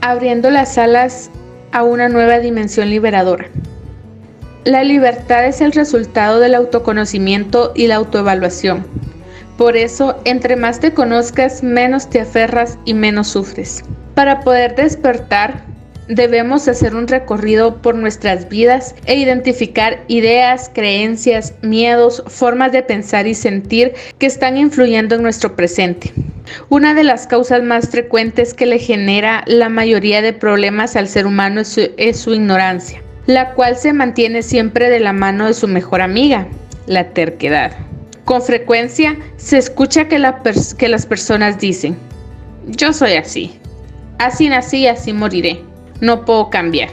Abriendo 0.00 0.48
las 0.48 0.78
alas 0.78 1.28
a 1.72 1.82
una 1.82 2.08
nueva 2.08 2.38
dimensión 2.38 2.88
liberadora. 2.88 3.50
La 4.64 4.84
libertad 4.84 5.46
es 5.46 5.62
el 5.62 5.72
resultado 5.72 6.38
del 6.38 6.54
autoconocimiento 6.54 7.72
y 7.74 7.86
la 7.86 7.96
autoevaluación. 7.96 8.86
Por 9.56 9.76
eso, 9.76 10.20
entre 10.24 10.54
más 10.56 10.80
te 10.80 10.92
conozcas, 10.92 11.62
menos 11.62 12.10
te 12.10 12.20
aferras 12.20 12.78
y 12.84 12.92
menos 12.92 13.28
sufres. 13.28 13.82
Para 14.14 14.40
poder 14.40 14.74
despertar, 14.74 15.64
debemos 16.08 16.68
hacer 16.68 16.94
un 16.94 17.08
recorrido 17.08 17.80
por 17.80 17.94
nuestras 17.94 18.48
vidas 18.50 18.94
e 19.06 19.16
identificar 19.16 20.04
ideas, 20.08 20.70
creencias, 20.74 21.54
miedos, 21.62 22.22
formas 22.26 22.72
de 22.72 22.82
pensar 22.82 23.26
y 23.26 23.34
sentir 23.34 23.94
que 24.18 24.26
están 24.26 24.58
influyendo 24.58 25.14
en 25.14 25.22
nuestro 25.22 25.56
presente. 25.56 26.12
Una 26.68 26.94
de 26.94 27.04
las 27.04 27.26
causas 27.26 27.62
más 27.62 27.88
frecuentes 27.88 28.54
que 28.54 28.66
le 28.66 28.78
genera 28.78 29.44
la 29.46 29.68
mayoría 29.68 30.20
de 30.20 30.32
problemas 30.32 30.96
al 30.96 31.08
ser 31.08 31.26
humano 31.26 31.62
es 31.62 32.20
su, 32.20 32.34
ignorancia, 32.34 33.02
la 33.34 33.54
cual 33.54 33.76
se 33.76 33.92
mantiene 33.92 34.42
siempre 34.42 34.90
de 34.90 35.00
la 35.00 35.12
mano 35.12 35.46
de 35.46 35.54
su 35.54 35.68
mejor 35.68 36.00
amiga, 36.00 36.48
la 36.86 37.10
terquedad. 37.10 37.72
Con 38.24 38.42
frecuencia 38.42 39.16
se 39.36 39.58
escucha 39.58 40.08
que, 40.08 40.18
las 40.18 41.06
personas 41.06 41.58
dicen, 41.58 41.96
yo 42.66 42.92
soy 42.92 43.12
así, 43.14 43.60
Así 44.18 44.50
nací 44.50 44.80
y 44.80 44.86
así 44.86 45.14
moriré. 45.14 45.62
No 46.02 46.26
puedo 46.26 46.50
cambiar. 46.50 46.90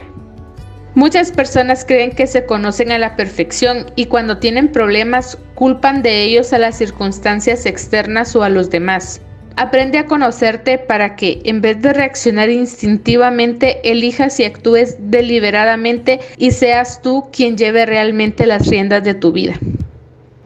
Muchas 0.94 1.30
personas 1.30 1.84
creen 1.84 2.12
que 2.12 2.26
se 2.26 2.46
conocen 2.46 2.90
a 2.90 2.98
la 2.98 3.16
perfección 3.16 3.90
y 3.96 4.06
cuando 4.06 4.38
tienen 4.38 4.72
problemas 4.72 5.36
culpan 5.54 6.00
de 6.00 6.22
ellos 6.22 6.54
a 6.54 6.58
las 6.58 6.78
circunstancias 6.78 7.66
externas 7.66 8.34
o 8.34 8.44
a 8.44 8.48
los 8.48 8.70
demás. 8.70 9.20
Aprende 9.58 9.98
a 9.98 10.06
conocerte 10.06 10.78
para 10.78 11.16
que, 11.16 11.40
en 11.44 11.60
vez 11.60 11.82
de 11.82 11.92
reaccionar 11.92 12.48
instintivamente, 12.48 13.80
elijas 13.82 14.38
y 14.38 14.44
actúes 14.44 14.96
deliberadamente 15.00 16.20
y 16.36 16.52
seas 16.52 17.02
tú 17.02 17.26
quien 17.32 17.56
lleve 17.56 17.84
realmente 17.84 18.46
las 18.46 18.68
riendas 18.68 19.02
de 19.02 19.14
tu 19.14 19.32
vida. 19.32 19.58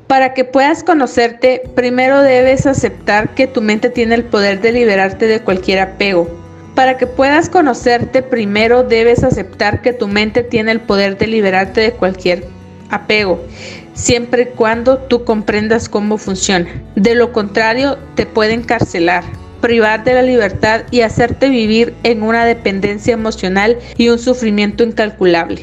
Para 0.07 0.33
que 0.33 0.45
puedas 0.45 0.83
conocerte, 0.83 1.61
primero 1.75 2.23
debes 2.23 2.65
aceptar 2.65 3.35
que 3.35 3.47
tu 3.47 3.61
mente 3.61 3.91
tiene 3.91 4.15
el 4.15 4.25
poder 4.25 4.63
de 4.63 4.73
liberarte 4.73 5.27
de 5.27 5.41
cualquier 5.41 5.81
apego, 5.81 6.27
para 6.75 6.97
que 6.97 7.07
puedas 7.07 7.51
conocerte 7.51 8.23
primero 8.23 8.83
debes 8.83 9.25
aceptar 9.25 9.83
que 9.83 9.93
tu 9.93 10.09
mente 10.09 10.43
tiene 10.43 10.73
el 10.73 10.81
poder 10.81 11.19
de 11.19 11.27
liberarte 11.27 11.83
de 11.83 11.93
cualquier 11.93 12.47
apego, 12.89 13.45
siempre 13.95 14.43
y 14.43 14.57
cuando 14.57 14.99
tú 14.99 15.25
comprendas 15.25 15.89
cómo 15.89 16.19
funciona. 16.19 16.69
De 16.97 17.15
lo 17.15 17.33
contrario, 17.33 17.99
te 18.15 18.27
puede 18.27 18.55
encarcelar, 18.55 19.25
privar 19.61 20.05
de 20.05 20.15
la 20.15 20.23
libertad 20.23 20.83
y 20.91 21.01
hacerte 21.01 21.49
vivir 21.49 21.95
en 22.03 22.23
una 22.23 22.45
dependencia 22.45 23.15
emocional 23.15 23.79
y 23.97 24.09
un 24.09 24.19
sufrimiento 24.19 24.85
incalculable. 24.85 25.63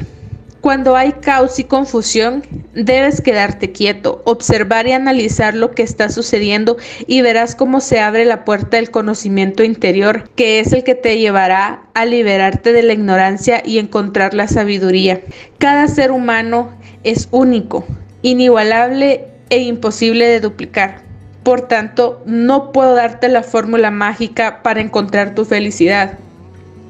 Cuando 0.60 0.94
hay 0.94 1.12
caos 1.12 1.58
y 1.58 1.64
confusión, 1.64 2.44
debes 2.74 3.22
quedarte 3.22 3.72
quieto, 3.72 4.20
observar 4.26 4.86
y 4.86 4.92
analizar 4.92 5.54
lo 5.54 5.70
que 5.70 5.82
está 5.82 6.10
sucediendo 6.10 6.76
y 7.06 7.22
verás 7.22 7.54
cómo 7.54 7.80
se 7.80 7.98
abre 7.98 8.26
la 8.26 8.44
puerta 8.44 8.76
del 8.76 8.90
conocimiento 8.90 9.64
interior, 9.64 10.28
que 10.36 10.60
es 10.60 10.74
el 10.74 10.84
que 10.84 10.94
te 10.94 11.18
llevará 11.18 11.84
a 11.94 12.04
liberarte 12.04 12.74
de 12.74 12.82
la 12.82 12.92
ignorancia 12.92 13.62
y 13.64 13.78
encontrar 13.78 14.34
la 14.34 14.48
sabiduría. 14.48 15.22
Cada 15.56 15.88
ser 15.88 16.10
humano 16.10 16.72
es 17.04 17.28
único, 17.30 17.86
inigualable 18.22 19.26
e 19.50 19.60
imposible 19.60 20.26
de 20.26 20.40
duplicar. 20.40 21.02
Por 21.42 21.62
tanto, 21.62 22.22
no 22.26 22.72
puedo 22.72 22.94
darte 22.94 23.28
la 23.28 23.42
fórmula 23.42 23.90
mágica 23.90 24.62
para 24.62 24.80
encontrar 24.80 25.34
tu 25.34 25.44
felicidad 25.44 26.18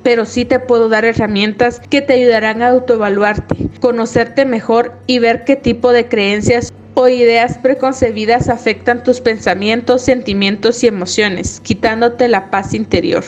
pero 0.02 0.24
sí 0.24 0.44
te 0.44 0.58
puedo 0.58 0.88
dar 0.88 1.04
herramientas 1.04 1.80
que 1.90 2.00
te 2.00 2.14
ayudarán 2.14 2.62
a 2.62 2.68
autoevaluarte, 2.68 3.68
conocerte 3.80 4.44
mejor 4.44 4.94
y 5.06 5.18
ver 5.18 5.44
qué 5.44 5.56
tipo 5.56 5.92
de 5.92 6.08
creencias 6.08 6.72
o 6.94 7.08
ideas 7.08 7.58
preconcebidas 7.58 8.48
afectan 8.48 9.02
tus 9.02 9.20
pensamientos, 9.20 10.02
sentimientos 10.02 10.82
y 10.82 10.86
emociones, 10.86 11.60
quitándote 11.60 12.28
la 12.28 12.50
paz 12.50 12.74
interior. 12.74 13.24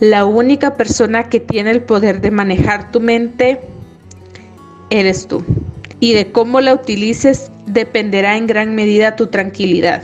La 0.00 0.24
única 0.24 0.74
persona 0.74 1.28
que 1.28 1.40
tiene 1.40 1.70
el 1.70 1.82
poder 1.82 2.20
de 2.20 2.30
manejar 2.30 2.90
tu 2.90 3.00
mente 3.00 3.60
eres 4.90 5.26
tú. 5.26 5.44
Y 6.00 6.14
de 6.14 6.30
cómo 6.30 6.60
la 6.60 6.74
utilices 6.74 7.50
dependerá 7.66 8.36
en 8.36 8.46
gran 8.46 8.74
medida 8.74 9.16
tu 9.16 9.26
tranquilidad. 9.28 10.02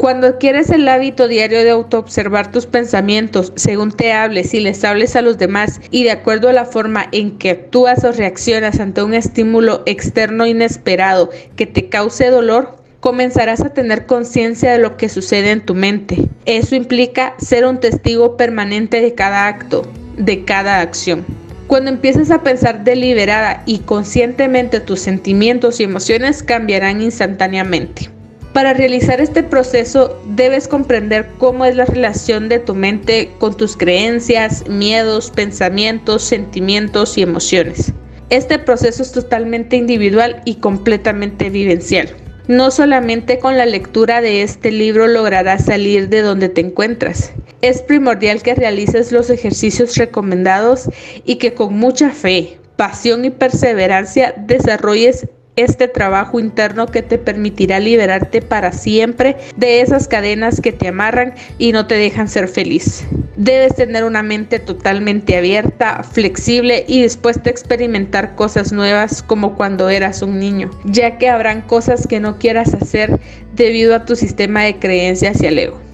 Cuando 0.00 0.28
adquieres 0.28 0.70
el 0.70 0.88
hábito 0.88 1.28
diario 1.28 1.62
de 1.62 1.68
autoobservar 1.72 2.50
tus 2.50 2.64
pensamientos, 2.64 3.52
según 3.56 3.92
te 3.92 4.14
hables 4.14 4.54
y 4.54 4.60
les 4.60 4.82
hables 4.82 5.14
a 5.14 5.20
los 5.20 5.36
demás 5.36 5.78
y 5.90 6.04
de 6.04 6.10
acuerdo 6.10 6.48
a 6.48 6.54
la 6.54 6.64
forma 6.64 7.06
en 7.12 7.36
que 7.36 7.50
actúas 7.50 8.02
o 8.04 8.12
reaccionas 8.12 8.80
ante 8.80 9.02
un 9.02 9.12
estímulo 9.12 9.82
externo 9.84 10.46
inesperado 10.46 11.28
que 11.54 11.66
te 11.66 11.90
cause 11.90 12.30
dolor, 12.30 12.78
comenzarás 13.00 13.60
a 13.60 13.74
tener 13.74 14.06
conciencia 14.06 14.72
de 14.72 14.78
lo 14.78 14.96
que 14.96 15.10
sucede 15.10 15.50
en 15.50 15.60
tu 15.60 15.74
mente. 15.74 16.28
Eso 16.46 16.76
implica 16.76 17.34
ser 17.36 17.66
un 17.66 17.78
testigo 17.78 18.38
permanente 18.38 19.02
de 19.02 19.14
cada 19.14 19.48
acto, 19.48 19.82
de 20.16 20.46
cada 20.46 20.80
acción. 20.80 21.26
Cuando 21.70 21.90
empieces 21.90 22.32
a 22.32 22.42
pensar 22.42 22.82
deliberada 22.82 23.62
y 23.64 23.78
conscientemente 23.78 24.80
tus 24.80 24.98
sentimientos 24.98 25.78
y 25.78 25.84
emociones 25.84 26.42
cambiarán 26.42 27.00
instantáneamente. 27.00 28.10
Para 28.52 28.74
realizar 28.74 29.20
este 29.20 29.44
proceso 29.44 30.20
debes 30.34 30.66
comprender 30.66 31.28
cómo 31.38 31.64
es 31.64 31.76
la 31.76 31.84
relación 31.84 32.48
de 32.48 32.58
tu 32.58 32.74
mente 32.74 33.30
con 33.38 33.56
tus 33.56 33.76
creencias, 33.76 34.68
miedos, 34.68 35.30
pensamientos, 35.30 36.24
sentimientos 36.24 37.16
y 37.16 37.22
emociones. 37.22 37.92
Este 38.30 38.58
proceso 38.58 39.04
es 39.04 39.12
totalmente 39.12 39.76
individual 39.76 40.42
y 40.44 40.56
completamente 40.56 41.50
vivencial. 41.50 42.08
No 42.50 42.72
solamente 42.72 43.38
con 43.38 43.56
la 43.56 43.64
lectura 43.64 44.20
de 44.20 44.42
este 44.42 44.72
libro 44.72 45.06
lograrás 45.06 45.66
salir 45.66 46.08
de 46.08 46.20
donde 46.20 46.48
te 46.48 46.60
encuentras. 46.60 47.32
Es 47.62 47.80
primordial 47.80 48.42
que 48.42 48.56
realices 48.56 49.12
los 49.12 49.30
ejercicios 49.30 49.96
recomendados 49.96 50.90
y 51.24 51.36
que 51.36 51.54
con 51.54 51.78
mucha 51.78 52.10
fe, 52.10 52.58
pasión 52.74 53.24
y 53.24 53.30
perseverancia 53.30 54.34
desarrolles 54.36 55.28
este 55.60 55.88
trabajo 55.88 56.40
interno 56.40 56.86
que 56.86 57.02
te 57.02 57.18
permitirá 57.18 57.80
liberarte 57.80 58.42
para 58.42 58.72
siempre 58.72 59.36
de 59.56 59.80
esas 59.80 60.08
cadenas 60.08 60.60
que 60.60 60.72
te 60.72 60.88
amarran 60.88 61.34
y 61.58 61.72
no 61.72 61.86
te 61.86 61.94
dejan 61.94 62.28
ser 62.28 62.48
feliz. 62.48 63.04
Debes 63.36 63.74
tener 63.74 64.04
una 64.04 64.22
mente 64.22 64.58
totalmente 64.58 65.36
abierta, 65.36 66.02
flexible 66.02 66.84
y 66.86 67.02
dispuesta 67.02 67.48
a 67.48 67.52
experimentar 67.52 68.34
cosas 68.34 68.72
nuevas 68.72 69.22
como 69.22 69.56
cuando 69.56 69.88
eras 69.88 70.22
un 70.22 70.38
niño, 70.38 70.70
ya 70.84 71.18
que 71.18 71.28
habrán 71.28 71.62
cosas 71.62 72.06
que 72.06 72.20
no 72.20 72.38
quieras 72.38 72.74
hacer 72.74 73.18
debido 73.54 73.94
a 73.94 74.04
tu 74.04 74.16
sistema 74.16 74.62
de 74.62 74.78
creencias 74.78 75.42
y 75.42 75.46
al 75.46 75.58
ego 75.58 75.90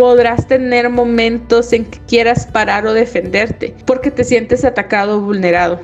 podrás 0.00 0.46
tener 0.46 0.88
momentos 0.88 1.74
en 1.74 1.84
que 1.84 1.98
quieras 2.08 2.46
parar 2.46 2.86
o 2.86 2.94
defenderte 2.94 3.74
porque 3.84 4.10
te 4.10 4.24
sientes 4.24 4.64
atacado 4.64 5.18
o 5.18 5.20
vulnerado. 5.20 5.80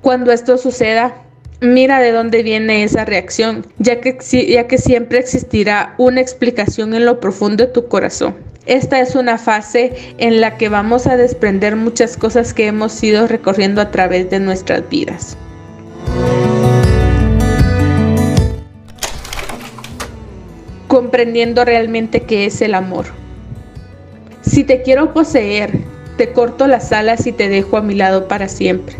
Cuando 0.00 0.30
esto 0.30 0.58
suceda, 0.58 1.24
Mira 1.60 1.98
de 1.98 2.12
dónde 2.12 2.44
viene 2.44 2.84
esa 2.84 3.04
reacción, 3.04 3.66
ya 3.78 4.00
que, 4.00 4.78
siempre 4.78 5.18
existirá 5.18 5.96
una 5.98 6.20
explicación 6.20 6.94
en 6.94 7.04
lo 7.04 7.18
profundo 7.18 7.66
de 7.66 7.72
tu 7.72 7.88
corazón. 7.88 8.36
Esta 8.66 9.00
es 9.00 9.16
una 9.16 9.38
fase 9.38 10.14
en 10.18 10.40
la 10.40 10.56
que 10.56 10.68
vamos 10.68 11.08
a 11.08 11.16
desprender 11.16 11.74
muchas 11.74 12.16
cosas 12.16 12.54
que 12.54 12.68
hemos 12.68 13.02
ido 13.02 13.26
recorriendo 13.26 13.80
a 13.80 13.90
través 13.90 14.30
de 14.30 14.38
nuestras 14.38 14.88
vidas. 14.88 15.36
Comprendiendo 20.86 21.64
realmente 21.64 22.20
qué 22.20 22.46
es 22.46 22.62
el 22.62 22.74
amor. 22.74 23.06
Si 24.42 24.62
te 24.62 24.82
quiero 24.82 25.12
poseer, 25.12 25.72
te 26.16 26.32
corto 26.32 26.68
las 26.68 26.92
alas 26.92 27.26
y 27.26 27.32
te 27.32 27.48
dejo 27.48 27.76
a 27.76 27.82
mi 27.82 27.94
lado 27.94 28.28
para 28.28 28.48
siempre. 28.48 28.94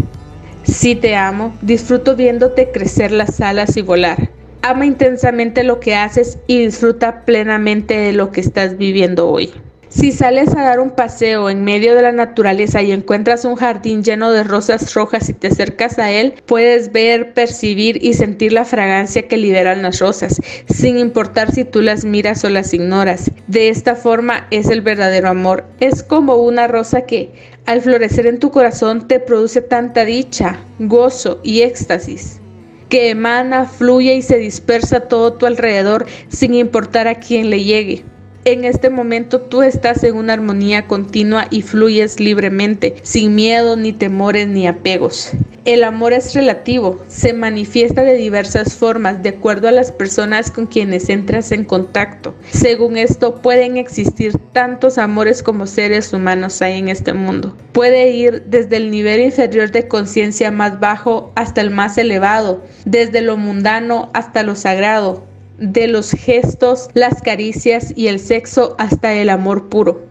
Si 0.64 0.94
te 0.94 1.16
amo, 1.16 1.58
disfruto 1.62 2.16
viéndote 2.16 2.70
crecer 2.72 3.12
las 3.12 3.40
alas 3.40 3.76
y 3.76 3.82
volar. 3.82 4.30
Ama 4.62 4.86
intensamente 4.86 5.64
lo 5.64 5.80
que 5.80 5.94
haces 5.94 6.38
y 6.46 6.64
disfruta 6.64 7.24
plenamente 7.24 7.96
de 7.96 8.12
lo 8.12 8.30
que 8.32 8.40
estás 8.40 8.76
viviendo 8.76 9.28
hoy. 9.30 9.52
Si 9.90 10.12
sales 10.12 10.54
a 10.54 10.62
dar 10.62 10.80
un 10.80 10.90
paseo 10.90 11.48
en 11.48 11.64
medio 11.64 11.94
de 11.94 12.02
la 12.02 12.12
naturaleza 12.12 12.82
y 12.82 12.92
encuentras 12.92 13.46
un 13.46 13.56
jardín 13.56 14.04
lleno 14.04 14.30
de 14.30 14.44
rosas 14.44 14.92
rojas 14.92 15.30
y 15.30 15.32
te 15.32 15.46
acercas 15.46 15.98
a 15.98 16.10
él, 16.10 16.34
puedes 16.44 16.92
ver, 16.92 17.32
percibir 17.32 17.98
y 18.04 18.12
sentir 18.12 18.52
la 18.52 18.66
fragancia 18.66 19.26
que 19.26 19.38
liberan 19.38 19.80
las 19.80 19.98
rosas, 19.98 20.42
sin 20.68 20.98
importar 20.98 21.52
si 21.52 21.64
tú 21.64 21.80
las 21.80 22.04
miras 22.04 22.44
o 22.44 22.50
las 22.50 22.74
ignoras. 22.74 23.30
De 23.46 23.70
esta 23.70 23.96
forma 23.96 24.46
es 24.50 24.68
el 24.68 24.82
verdadero 24.82 25.30
amor. 25.30 25.64
Es 25.80 26.02
como 26.02 26.36
una 26.36 26.68
rosa 26.68 27.06
que, 27.06 27.32
al 27.64 27.80
florecer 27.80 28.26
en 28.26 28.40
tu 28.40 28.50
corazón, 28.50 29.08
te 29.08 29.20
produce 29.20 29.62
tanta 29.62 30.04
dicha, 30.04 30.58
gozo 30.78 31.40
y 31.42 31.62
éxtasis 31.62 32.40
que 32.90 33.10
emana, 33.10 33.66
fluye 33.66 34.14
y 34.14 34.22
se 34.22 34.38
dispersa 34.38 35.00
todo 35.00 35.34
tu 35.34 35.44
alrededor 35.44 36.06
sin 36.28 36.54
importar 36.54 37.06
a 37.06 37.16
quién 37.16 37.50
le 37.50 37.62
llegue. 37.62 38.02
En 38.50 38.64
este 38.64 38.88
momento 38.88 39.42
tú 39.42 39.60
estás 39.60 40.02
en 40.04 40.16
una 40.16 40.32
armonía 40.32 40.86
continua 40.86 41.48
y 41.50 41.60
fluyes 41.60 42.18
libremente, 42.18 42.94
sin 43.02 43.34
miedo, 43.34 43.76
ni 43.76 43.92
temores, 43.92 44.48
ni 44.48 44.66
apegos. 44.66 45.32
El 45.66 45.84
amor 45.84 46.14
es 46.14 46.32
relativo, 46.32 47.04
se 47.08 47.34
manifiesta 47.34 48.04
de 48.04 48.14
diversas 48.14 48.74
formas 48.74 49.22
de 49.22 49.28
acuerdo 49.28 49.68
a 49.68 49.72
las 49.72 49.92
personas 49.92 50.50
con 50.50 50.64
quienes 50.64 51.10
entras 51.10 51.52
en 51.52 51.64
contacto. 51.64 52.34
Según 52.50 52.96
esto, 52.96 53.42
pueden 53.42 53.76
existir 53.76 54.38
tantos 54.54 54.96
amores 54.96 55.42
como 55.42 55.66
seres 55.66 56.10
humanos 56.14 56.62
hay 56.62 56.78
en 56.78 56.88
este 56.88 57.12
mundo. 57.12 57.54
Puede 57.72 58.12
ir 58.12 58.44
desde 58.46 58.78
el 58.78 58.90
nivel 58.90 59.20
inferior 59.20 59.72
de 59.72 59.88
conciencia 59.88 60.50
más 60.50 60.80
bajo 60.80 61.32
hasta 61.34 61.60
el 61.60 61.70
más 61.70 61.98
elevado, 61.98 62.64
desde 62.86 63.20
lo 63.20 63.36
mundano 63.36 64.08
hasta 64.14 64.42
lo 64.42 64.56
sagrado, 64.56 65.27
de 65.58 65.88
los 65.88 66.12
gestos, 66.12 66.88
las 66.94 67.20
caricias 67.22 67.92
y 67.96 68.06
el 68.06 68.20
sexo 68.20 68.74
hasta 68.78 69.14
el 69.14 69.28
amor 69.28 69.68
puro. 69.68 70.06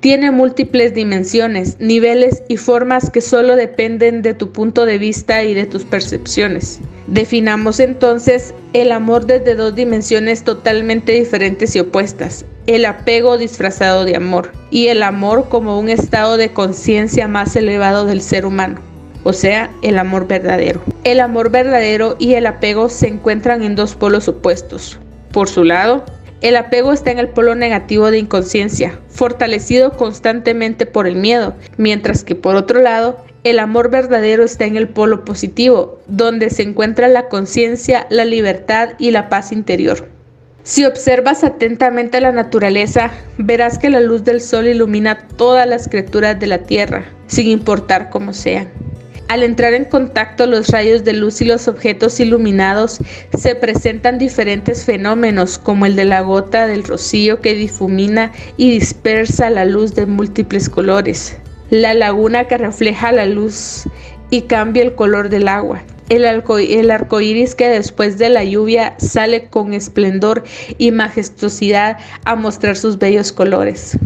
Tiene 0.00 0.32
múltiples 0.32 0.94
dimensiones, 0.94 1.76
niveles 1.78 2.42
y 2.48 2.56
formas 2.56 3.08
que 3.08 3.20
solo 3.20 3.54
dependen 3.54 4.22
de 4.22 4.34
tu 4.34 4.50
punto 4.50 4.84
de 4.84 4.98
vista 4.98 5.44
y 5.44 5.54
de 5.54 5.64
tus 5.64 5.84
percepciones. 5.84 6.80
Definamos 7.06 7.78
entonces 7.78 8.52
el 8.72 8.90
amor 8.90 9.26
desde 9.26 9.54
dos 9.54 9.76
dimensiones 9.76 10.42
totalmente 10.42 11.12
diferentes 11.12 11.76
y 11.76 11.80
opuestas. 11.80 12.44
El 12.66 12.84
apego 12.84 13.38
disfrazado 13.38 14.04
de 14.04 14.16
amor 14.16 14.50
y 14.72 14.88
el 14.88 15.04
amor 15.04 15.48
como 15.48 15.78
un 15.78 15.88
estado 15.88 16.36
de 16.36 16.52
conciencia 16.52 17.28
más 17.28 17.54
elevado 17.54 18.04
del 18.04 18.22
ser 18.22 18.44
humano 18.44 18.91
o 19.24 19.32
sea, 19.32 19.70
el 19.82 19.98
amor 19.98 20.26
verdadero. 20.26 20.82
El 21.04 21.20
amor 21.20 21.50
verdadero 21.50 22.16
y 22.18 22.34
el 22.34 22.46
apego 22.46 22.88
se 22.88 23.08
encuentran 23.08 23.62
en 23.62 23.76
dos 23.76 23.94
polos 23.94 24.28
opuestos. 24.28 24.98
Por 25.32 25.48
su 25.48 25.64
lado, 25.64 26.04
el 26.42 26.56
apego 26.56 26.92
está 26.92 27.12
en 27.12 27.18
el 27.18 27.28
polo 27.28 27.54
negativo 27.54 28.10
de 28.10 28.18
inconsciencia, 28.18 28.98
fortalecido 29.08 29.92
constantemente 29.92 30.86
por 30.86 31.06
el 31.06 31.14
miedo, 31.14 31.54
mientras 31.76 32.24
que 32.24 32.34
por 32.34 32.56
otro 32.56 32.80
lado, 32.80 33.24
el 33.44 33.58
amor 33.58 33.90
verdadero 33.90 34.44
está 34.44 34.64
en 34.64 34.76
el 34.76 34.88
polo 34.88 35.24
positivo, 35.24 36.00
donde 36.06 36.50
se 36.50 36.62
encuentra 36.62 37.08
la 37.08 37.28
conciencia, 37.28 38.06
la 38.10 38.24
libertad 38.24 38.90
y 38.98 39.12
la 39.12 39.28
paz 39.28 39.52
interior. 39.52 40.08
Si 40.64 40.84
observas 40.84 41.42
atentamente 41.42 42.20
la 42.20 42.30
naturaleza, 42.30 43.10
verás 43.38 43.78
que 43.78 43.90
la 43.90 44.00
luz 44.00 44.22
del 44.22 44.40
sol 44.40 44.68
ilumina 44.68 45.26
todas 45.36 45.66
las 45.66 45.88
criaturas 45.88 46.38
de 46.38 46.46
la 46.46 46.58
tierra, 46.58 47.04
sin 47.26 47.48
importar 47.48 48.10
cómo 48.10 48.32
sean. 48.32 48.68
Al 49.28 49.42
entrar 49.42 49.72
en 49.72 49.86
contacto 49.86 50.46
los 50.46 50.68
rayos 50.68 51.04
de 51.04 51.14
luz 51.14 51.40
y 51.40 51.46
los 51.46 51.66
objetos 51.66 52.20
iluminados, 52.20 52.98
se 53.38 53.54
presentan 53.54 54.18
diferentes 54.18 54.84
fenómenos 54.84 55.58
como 55.58 55.86
el 55.86 55.96
de 55.96 56.04
la 56.04 56.20
gota 56.20 56.66
del 56.66 56.84
rocío 56.84 57.40
que 57.40 57.54
difumina 57.54 58.32
y 58.56 58.70
dispersa 58.70 59.48
la 59.48 59.64
luz 59.64 59.94
de 59.94 60.04
múltiples 60.06 60.68
colores, 60.68 61.38
la 61.70 61.94
laguna 61.94 62.46
que 62.46 62.58
refleja 62.58 63.10
la 63.12 63.26
luz 63.26 63.84
y 64.28 64.42
cambia 64.42 64.82
el 64.82 64.94
color 64.94 65.30
del 65.30 65.48
agua, 65.48 65.82
el, 66.08 66.24
el 66.24 66.90
arco 66.90 67.20
iris 67.20 67.54
que 67.54 67.68
después 67.68 68.18
de 68.18 68.28
la 68.28 68.44
lluvia 68.44 68.94
sale 68.98 69.48
con 69.48 69.72
esplendor 69.72 70.44
y 70.76 70.90
majestuosidad 70.90 71.96
a 72.24 72.34
mostrar 72.34 72.76
sus 72.76 72.98
bellos 72.98 73.32
colores. 73.32 73.96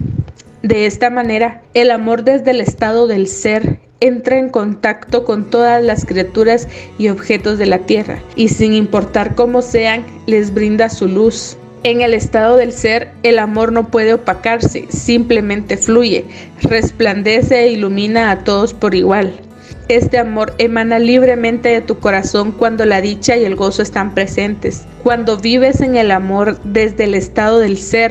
De 0.67 0.87
esta 0.87 1.11
manera, 1.11 1.63
el 1.75 1.93
amor 1.93 2.25
desde 2.25 2.51
el 2.51 2.61
estado 2.61 3.07
del 3.07 3.29
ser 3.29 3.79
entra 4.01 4.37
en 4.37 4.49
contacto 4.49 5.25
con 5.25 5.49
todas 5.49 5.81
las 5.81 6.05
criaturas 6.05 6.67
y 6.99 7.09
objetos 7.09 7.57
de 7.57 7.67
la 7.67 7.79
tierra 7.87 8.21
y 8.35 8.49
sin 8.49 8.73
importar 8.73 9.37
cómo 9.37 9.63
sean, 9.63 10.05
les 10.27 10.53
brinda 10.53 10.89
su 10.89 11.07
luz. 11.07 11.57
En 11.85 12.01
el 12.01 12.15
estado 12.15 12.57
del 12.57 12.73
ser, 12.73 13.13
el 13.23 13.39
amor 13.39 13.71
no 13.71 13.93
puede 13.93 14.15
opacarse, 14.15 14.87
simplemente 14.89 15.77
fluye, 15.77 16.25
resplandece 16.63 17.61
e 17.61 17.71
ilumina 17.71 18.33
a 18.33 18.43
todos 18.43 18.75
por 18.75 18.97
igual. 18.97 19.41
Este 19.89 20.19
amor 20.19 20.53
emana 20.59 20.99
libremente 20.99 21.69
de 21.69 21.81
tu 21.81 22.01
corazón 22.01 22.51
cuando 22.51 22.85
la 22.85 23.01
dicha 23.01 23.37
y 23.37 23.45
el 23.45 23.55
gozo 23.55 23.83
están 23.83 24.15
presentes. 24.15 24.85
Cuando 25.05 25.37
vives 25.37 25.81
en 25.81 25.95
el 25.95 26.11
amor 26.11 26.59
desde 26.65 27.05
el 27.05 27.15
estado 27.15 27.61
del 27.61 27.79
ser, 27.79 28.11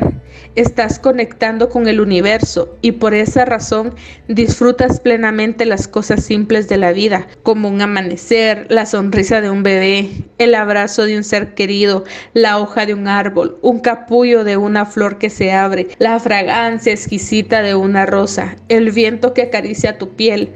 estás 0.55 0.99
conectando 0.99 1.67
con 1.67 1.89
el 1.89 1.99
universo 1.99 2.77
y 2.81 2.93
por 2.93 3.13
esa 3.13 3.43
razón 3.43 3.93
disfrutas 4.29 5.01
plenamente 5.01 5.65
las 5.65 5.89
cosas 5.89 6.23
simples 6.23 6.69
de 6.69 6.77
la 6.77 6.93
vida, 6.93 7.27
como 7.43 7.67
un 7.67 7.81
amanecer, 7.81 8.67
la 8.69 8.85
sonrisa 8.85 9.41
de 9.41 9.49
un 9.49 9.61
bebé, 9.61 10.09
el 10.37 10.55
abrazo 10.55 11.03
de 11.03 11.17
un 11.17 11.25
ser 11.25 11.55
querido, 11.55 12.05
la 12.33 12.57
hoja 12.57 12.85
de 12.85 12.93
un 12.93 13.09
árbol, 13.09 13.57
un 13.61 13.81
capullo 13.81 14.45
de 14.45 14.55
una 14.55 14.85
flor 14.85 15.17
que 15.17 15.29
se 15.29 15.51
abre, 15.51 15.89
la 15.99 16.21
fragancia 16.21 16.93
exquisita 16.93 17.61
de 17.61 17.75
una 17.75 18.05
rosa, 18.05 18.55
el 18.69 18.91
viento 18.91 19.33
que 19.33 19.41
acaricia 19.41 19.97
tu 19.97 20.15
piel 20.15 20.53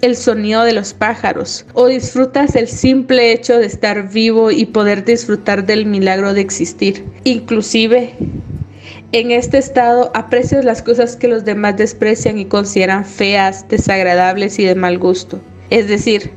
el 0.00 0.16
sonido 0.16 0.62
de 0.62 0.72
los 0.72 0.94
pájaros 0.94 1.66
o 1.74 1.86
disfrutas 1.86 2.54
el 2.54 2.68
simple 2.68 3.32
hecho 3.32 3.58
de 3.58 3.66
estar 3.66 4.08
vivo 4.08 4.50
y 4.50 4.66
poder 4.66 5.04
disfrutar 5.04 5.66
del 5.66 5.86
milagro 5.86 6.34
de 6.34 6.40
existir. 6.40 7.04
Inclusive, 7.24 8.14
en 9.12 9.30
este 9.30 9.58
estado 9.58 10.10
aprecias 10.14 10.64
las 10.64 10.82
cosas 10.82 11.16
que 11.16 11.28
los 11.28 11.44
demás 11.44 11.76
desprecian 11.76 12.38
y 12.38 12.44
consideran 12.44 13.04
feas, 13.04 13.66
desagradables 13.68 14.58
y 14.58 14.64
de 14.64 14.74
mal 14.74 14.98
gusto. 14.98 15.40
Es 15.70 15.88
decir, 15.88 16.30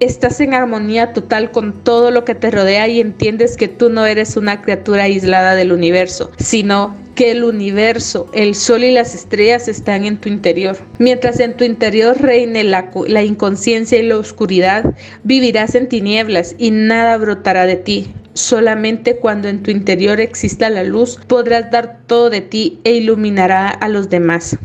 estás 0.00 0.40
en 0.40 0.54
armonía 0.54 1.12
total 1.12 1.50
con 1.50 1.72
todo 1.84 2.10
lo 2.10 2.24
que 2.24 2.34
te 2.34 2.50
rodea 2.50 2.88
y 2.88 3.00
entiendes 3.00 3.56
que 3.56 3.68
tú 3.68 3.90
no 3.90 4.06
eres 4.06 4.36
una 4.36 4.62
criatura 4.62 5.04
aislada 5.04 5.54
del 5.54 5.72
universo, 5.72 6.30
sino 6.38 6.96
que 7.14 7.32
el 7.32 7.42
universo, 7.42 8.28
el 8.32 8.54
sol 8.54 8.84
y 8.84 8.92
las 8.92 9.14
estrellas 9.14 9.66
están 9.66 10.04
en 10.04 10.18
tu 10.18 10.28
interior. 10.28 10.76
Mientras 11.00 11.40
en 11.40 11.56
tu 11.56 11.64
interior 11.64 12.16
reine 12.20 12.62
la, 12.62 12.90
la 13.08 13.24
inconsciencia 13.24 13.98
y 13.98 14.06
la 14.06 14.18
oscuridad, 14.18 14.94
vivirás 15.24 15.74
en 15.74 15.88
tinieblas 15.88 16.54
y 16.58 16.70
nada 16.70 17.16
brotará 17.16 17.66
de 17.66 17.74
ti. 17.74 18.14
Solamente 18.34 19.16
cuando 19.16 19.48
en 19.48 19.64
tu 19.64 19.72
interior 19.72 20.20
exista 20.20 20.70
la 20.70 20.84
luz 20.84 21.18
podrás 21.26 21.72
dar 21.72 21.98
todo 22.06 22.30
de 22.30 22.40
ti 22.40 22.78
e 22.84 22.92
iluminará 22.92 23.68
a 23.68 23.88
los 23.88 24.08
demás. 24.08 24.56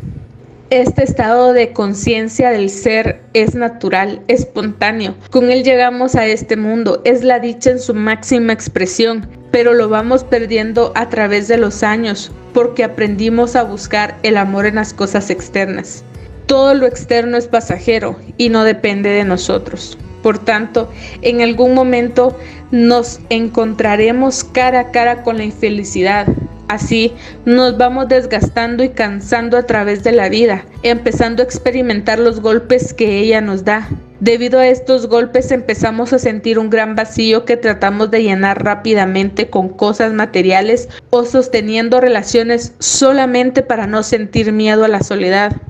Este 0.70 1.04
estado 1.04 1.52
de 1.52 1.72
conciencia 1.74 2.50
del 2.50 2.70
ser 2.70 3.20
es 3.34 3.54
natural, 3.54 4.22
espontáneo. 4.28 5.14
Con 5.30 5.50
él 5.50 5.62
llegamos 5.62 6.14
a 6.14 6.26
este 6.26 6.56
mundo. 6.56 7.02
Es 7.04 7.22
la 7.22 7.38
dicha 7.38 7.70
en 7.70 7.78
su 7.78 7.92
máxima 7.92 8.54
expresión, 8.54 9.28
pero 9.52 9.74
lo 9.74 9.90
vamos 9.90 10.24
perdiendo 10.24 10.92
a 10.94 11.10
través 11.10 11.48
de 11.48 11.58
los 11.58 11.82
años 11.82 12.32
porque 12.54 12.82
aprendimos 12.82 13.56
a 13.56 13.62
buscar 13.62 14.16
el 14.22 14.38
amor 14.38 14.64
en 14.64 14.76
las 14.76 14.94
cosas 14.94 15.28
externas. 15.28 16.02
Todo 16.46 16.72
lo 16.72 16.86
externo 16.86 17.36
es 17.36 17.46
pasajero 17.46 18.18
y 18.38 18.48
no 18.48 18.64
depende 18.64 19.10
de 19.10 19.24
nosotros. 19.24 19.98
Por 20.22 20.38
tanto, 20.38 20.90
en 21.20 21.42
algún 21.42 21.74
momento 21.74 22.36
nos 22.70 23.20
encontraremos 23.28 24.44
cara 24.44 24.80
a 24.80 24.90
cara 24.90 25.22
con 25.22 25.36
la 25.36 25.44
infelicidad, 25.44 26.26
Así 26.68 27.12
nos 27.44 27.76
vamos 27.76 28.08
desgastando 28.08 28.82
y 28.82 28.90
cansando 28.90 29.56
a 29.56 29.64
través 29.64 30.02
de 30.02 30.12
la 30.12 30.28
vida, 30.28 30.64
empezando 30.82 31.42
a 31.42 31.44
experimentar 31.44 32.18
los 32.18 32.40
golpes 32.40 32.94
que 32.94 33.18
ella 33.18 33.40
nos 33.40 33.64
da. 33.64 33.88
Debido 34.20 34.58
a 34.58 34.66
estos 34.68 35.06
golpes 35.06 35.50
empezamos 35.50 36.12
a 36.14 36.18
sentir 36.18 36.58
un 36.58 36.70
gran 36.70 36.94
vacío 36.94 37.44
que 37.44 37.58
tratamos 37.58 38.10
de 38.10 38.22
llenar 38.22 38.64
rápidamente 38.64 39.50
con 39.50 39.68
cosas 39.68 40.12
materiales 40.14 40.88
o 41.10 41.24
sosteniendo 41.24 42.00
relaciones 42.00 42.74
solamente 42.78 43.62
para 43.62 43.86
no 43.86 44.02
sentir 44.02 44.52
miedo 44.52 44.84
a 44.84 44.88
la 44.88 45.02
soledad. 45.02 45.60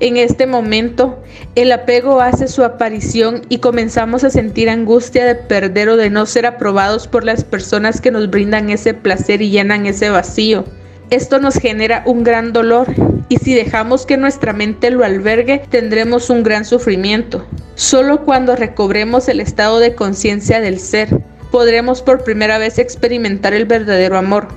En 0.00 0.16
este 0.16 0.46
momento, 0.46 1.20
el 1.56 1.72
apego 1.72 2.20
hace 2.20 2.46
su 2.46 2.62
aparición 2.62 3.42
y 3.48 3.58
comenzamos 3.58 4.22
a 4.22 4.30
sentir 4.30 4.70
angustia 4.70 5.24
de 5.24 5.34
perder 5.34 5.88
o 5.88 5.96
de 5.96 6.08
no 6.08 6.24
ser 6.26 6.46
aprobados 6.46 7.08
por 7.08 7.24
las 7.24 7.42
personas 7.42 8.00
que 8.00 8.12
nos 8.12 8.30
brindan 8.30 8.70
ese 8.70 8.94
placer 8.94 9.42
y 9.42 9.50
llenan 9.50 9.86
ese 9.86 10.08
vacío. 10.10 10.64
Esto 11.10 11.40
nos 11.40 11.54
genera 11.54 12.02
un 12.06 12.22
gran 12.22 12.52
dolor 12.52 12.86
y 13.28 13.38
si 13.38 13.54
dejamos 13.54 14.06
que 14.06 14.16
nuestra 14.16 14.52
mente 14.52 14.90
lo 14.90 15.04
albergue, 15.04 15.62
tendremos 15.68 16.30
un 16.30 16.42
gran 16.42 16.64
sufrimiento. 16.64 17.46
Solo 17.74 18.24
cuando 18.24 18.56
recobremos 18.56 19.28
el 19.28 19.40
estado 19.40 19.78
de 19.80 19.94
conciencia 19.94 20.60
del 20.60 20.78
ser, 20.78 21.22
podremos 21.50 22.02
por 22.02 22.24
primera 22.24 22.58
vez 22.58 22.78
experimentar 22.78 23.54
el 23.54 23.64
verdadero 23.64 24.18
amor. 24.18 24.48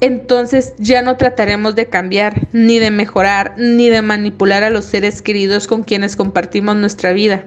Entonces 0.00 0.74
ya 0.78 1.02
no 1.02 1.16
trataremos 1.16 1.74
de 1.74 1.86
cambiar, 1.86 2.48
ni 2.52 2.78
de 2.78 2.90
mejorar, 2.90 3.54
ni 3.58 3.90
de 3.90 4.02
manipular 4.02 4.62
a 4.62 4.70
los 4.70 4.86
seres 4.86 5.22
queridos 5.22 5.66
con 5.66 5.82
quienes 5.82 6.16
compartimos 6.16 6.76
nuestra 6.76 7.12
vida. 7.12 7.44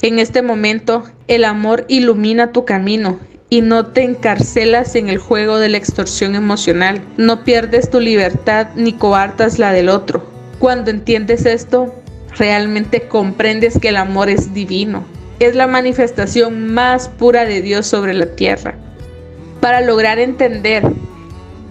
En 0.00 0.20
este 0.20 0.42
momento, 0.42 1.04
el 1.26 1.44
amor 1.44 1.84
ilumina 1.88 2.52
tu 2.52 2.64
camino 2.64 3.18
y 3.50 3.62
no 3.62 3.86
te 3.86 4.02
encarcelas 4.04 4.94
en 4.94 5.08
el 5.08 5.18
juego 5.18 5.58
de 5.58 5.70
la 5.70 5.78
extorsión 5.78 6.36
emocional. 6.36 7.02
No 7.16 7.42
pierdes 7.42 7.90
tu 7.90 7.98
libertad 7.98 8.68
ni 8.76 8.92
coartas 8.92 9.58
la 9.58 9.72
del 9.72 9.88
otro. 9.88 10.24
Cuando 10.60 10.90
entiendes 10.90 11.46
esto, 11.46 11.94
realmente 12.36 13.08
comprendes 13.08 13.78
que 13.78 13.88
el 13.88 13.96
amor 13.96 14.28
es 14.28 14.54
divino. 14.54 15.04
Es 15.40 15.56
la 15.56 15.66
manifestación 15.66 16.72
más 16.72 17.08
pura 17.08 17.44
de 17.44 17.62
Dios 17.62 17.86
sobre 17.86 18.14
la 18.14 18.26
tierra. 18.26 18.76
Para 19.60 19.80
lograr 19.80 20.20
entender 20.20 20.84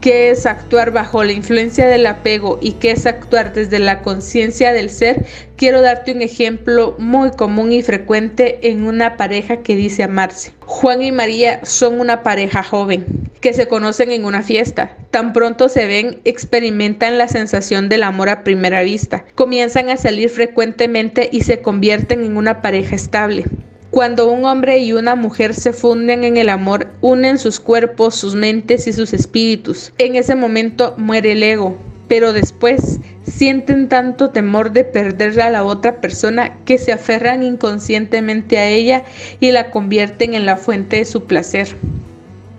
qué 0.01 0.29
es 0.29 0.45
actuar 0.45 0.91
bajo 0.91 1.23
la 1.23 1.31
influencia 1.31 1.87
del 1.87 2.05
apego 2.05 2.59
y 2.61 2.73
qué 2.73 2.91
es 2.91 3.05
actuar 3.05 3.53
desde 3.53 3.79
la 3.79 4.01
conciencia 4.01 4.73
del 4.73 4.89
ser, 4.89 5.25
quiero 5.55 5.81
darte 5.81 6.11
un 6.11 6.21
ejemplo 6.21 6.95
muy 6.99 7.31
común 7.31 7.71
y 7.71 7.81
frecuente 7.81 8.69
en 8.69 8.85
una 8.85 9.17
pareja 9.17 9.57
que 9.57 9.75
dice 9.75 10.03
amarse. 10.03 10.53
Juan 10.65 11.01
y 11.01 11.11
María 11.11 11.63
son 11.63 11.99
una 11.99 12.23
pareja 12.23 12.63
joven 12.63 13.05
que 13.41 13.53
se 13.53 13.67
conocen 13.67 14.11
en 14.11 14.25
una 14.25 14.43
fiesta. 14.43 14.97
Tan 15.11 15.33
pronto 15.33 15.69
se 15.69 15.85
ven, 15.85 16.21
experimentan 16.25 17.17
la 17.17 17.27
sensación 17.27 17.89
del 17.89 18.03
amor 18.03 18.29
a 18.29 18.43
primera 18.43 18.81
vista. 18.81 19.25
Comienzan 19.35 19.89
a 19.89 19.97
salir 19.97 20.29
frecuentemente 20.29 21.29
y 21.31 21.41
se 21.41 21.61
convierten 21.61 22.23
en 22.23 22.37
una 22.37 22.61
pareja 22.61 22.95
estable. 22.95 23.45
Cuando 23.97 24.31
un 24.31 24.45
hombre 24.45 24.77
y 24.77 24.93
una 24.93 25.15
mujer 25.15 25.55
se 25.55 25.73
funden 25.73 26.23
en 26.23 26.37
el 26.37 26.49
amor, 26.49 26.89
unen 27.01 27.39
sus 27.39 27.59
cuerpos, 27.59 28.13
sus 28.13 28.35
mentes 28.35 28.85
y 28.85 28.93
sus 28.93 29.11
espíritus. 29.11 29.91
En 29.97 30.15
ese 30.15 30.35
momento 30.35 30.93
muere 30.97 31.31
el 31.31 31.41
ego, 31.41 31.75
pero 32.07 32.31
después 32.31 32.99
sienten 33.25 33.89
tanto 33.89 34.29
temor 34.29 34.71
de 34.71 34.83
perder 34.83 35.41
a 35.41 35.49
la 35.49 35.63
otra 35.63 35.99
persona 35.99 36.57
que 36.63 36.77
se 36.77 36.91
aferran 36.91 37.41
inconscientemente 37.41 38.59
a 38.59 38.69
ella 38.69 39.03
y 39.39 39.49
la 39.51 39.71
convierten 39.71 40.35
en 40.35 40.45
la 40.45 40.57
fuente 40.57 40.97
de 40.97 41.05
su 41.05 41.23
placer. 41.23 41.69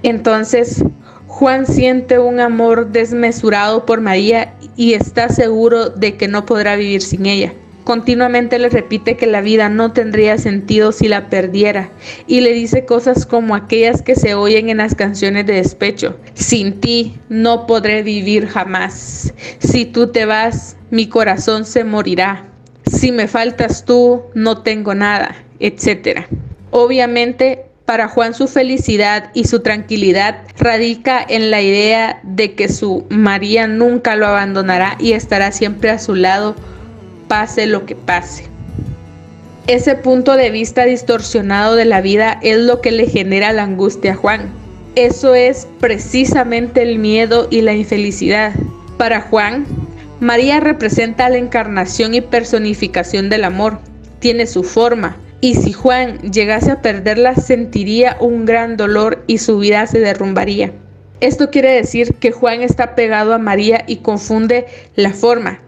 Entonces, 0.03 0.83
Juan 1.29 1.67
siente 1.67 2.19
un 2.19 2.41
amor 2.41 2.89
desmesurado 2.89 3.87
por 3.87 4.01
María 4.01 4.55
y 4.75 4.95
está 4.95 5.29
seguro 5.29 5.89
de 5.89 6.17
que 6.17 6.27
no 6.27 6.45
podrá 6.45 6.75
vivir 6.75 7.01
sin 7.01 7.27
ella. 7.27 7.53
Continuamente 7.89 8.59
le 8.59 8.69
repite 8.69 9.17
que 9.17 9.27
la 9.27 9.41
vida 9.41 9.71
no 9.71 9.93
tendría 9.93 10.37
sentido 10.37 10.93
si 10.93 11.09
la 11.09 11.31
perdiera 11.31 11.89
y 12.27 12.43
le 12.43 12.53
dice 12.53 12.85
cosas 12.85 13.25
como 13.25 13.55
aquellas 13.55 14.03
que 14.03 14.15
se 14.15 14.35
oyen 14.35 14.69
en 14.69 14.77
las 14.77 14.95
canciones 14.95 15.47
de 15.47 15.55
despecho. 15.55 16.19
Sin 16.35 16.81
ti 16.81 17.17
no 17.31 17.67
podré 17.67 18.03
vivir 18.03 18.47
jamás. 18.47 19.33
Si 19.61 19.87
tú 19.87 20.09
te 20.09 20.27
vas, 20.27 20.77
mi 20.91 21.09
corazón 21.09 21.65
se 21.65 21.83
morirá. 21.83 22.45
Si 22.93 23.11
me 23.11 23.27
faltas 23.27 23.87
tú, 23.87 24.23
no 24.35 24.61
tengo 24.61 24.95
nada, 24.95 25.37
etc. 25.59 26.27
Obviamente 26.71 27.65
para 27.87 28.09
Juan 28.09 28.35
su 28.35 28.49
felicidad 28.49 29.31
y 29.33 29.45
su 29.45 29.61
tranquilidad 29.61 30.43
radica 30.59 31.25
en 31.27 31.51
la 31.51 31.63
idea 31.63 32.21
de 32.23 32.55
que 32.55 32.69
su 32.69 33.07
María 33.09 33.67
nunca 33.67 34.15
lo 34.15 34.27
abandonará 34.27 34.97
y 34.99 35.13
estará 35.13 35.53
siempre 35.53 35.89
a 35.89 35.99
su 35.99 36.15
lado 36.15 36.55
pase 37.29 37.67
lo 37.67 37.87
que 37.87 37.95
pase. 37.95 38.45
Ese 39.67 39.95
punto 39.95 40.35
de 40.37 40.51
vista 40.51 40.85
distorsionado 40.85 41.77
de 41.77 41.85
la 41.85 42.01
vida 42.01 42.39
es 42.43 42.59
lo 42.59 42.81
que 42.81 42.91
le 42.91 43.07
genera 43.07 43.53
la 43.53 43.65
angustia 43.65 44.13
a 44.13 44.17
Juan. 44.17 44.51
Eso 44.95 45.35
es 45.35 45.69
precisamente 45.79 46.83
el 46.83 46.99
miedo 46.99 47.49
y 47.51 47.61
la 47.61 47.75
infelicidad. 47.75 48.53
Para 48.97 49.21
Juan, 49.21 49.67
María 50.21 50.59
representa 50.59 51.29
la 51.29 51.37
encarnación 51.37 52.15
y 52.15 52.23
personificación 52.23 53.29
del 53.29 53.45
amor. 53.45 53.79
Tiene 54.19 54.47
su 54.47 54.65
forma, 54.65 55.17
y 55.41 55.55
si 55.55 55.73
Juan 55.73 56.19
llegase 56.33 56.73
a 56.73 56.83
perderla 56.83 57.37
sentiría 57.37 58.17
un 58.21 58.45
gran 58.45 58.77
dolor 58.77 59.23
y 59.27 59.39
su 59.39 59.59
vida 59.59 59.87
se 59.87 60.01
derrumbaría. 60.01 60.73
Esto 61.21 61.51
quiere 61.51 61.73
decir 61.73 62.15
que 62.15 62.33
Juan 62.33 62.63
está 62.63 62.95
pegado 62.95 63.35
a 63.35 63.39
María 63.39 63.85
y 63.87 63.97
confunde 63.97 64.67
la 64.97 65.13
forma, 65.13 65.61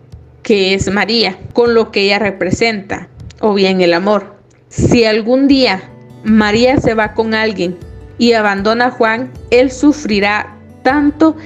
que 0.43 0.75
es 0.75 0.91
María, 0.91 1.39
con 1.53 1.75
lo 1.75 1.91
que 1.91 2.03
ella 2.03 2.19
representa, 2.19 3.09
o 3.41 3.55
bien 3.55 3.81
el 3.81 3.95
amor. 3.95 4.35
Si 4.69 5.05
algún 5.05 5.49
día 5.49 5.83
María 6.23 6.79
se 6.79 6.95
va 6.95 7.15
con 7.15 7.35
alguien 7.35 7.77
y 8.19 8.33
abandona 8.33 8.87
a 8.87 8.91
Juan, 8.91 9.31
él 9.51 9.71
sufrirá 9.71 10.57
tanto 10.83 11.37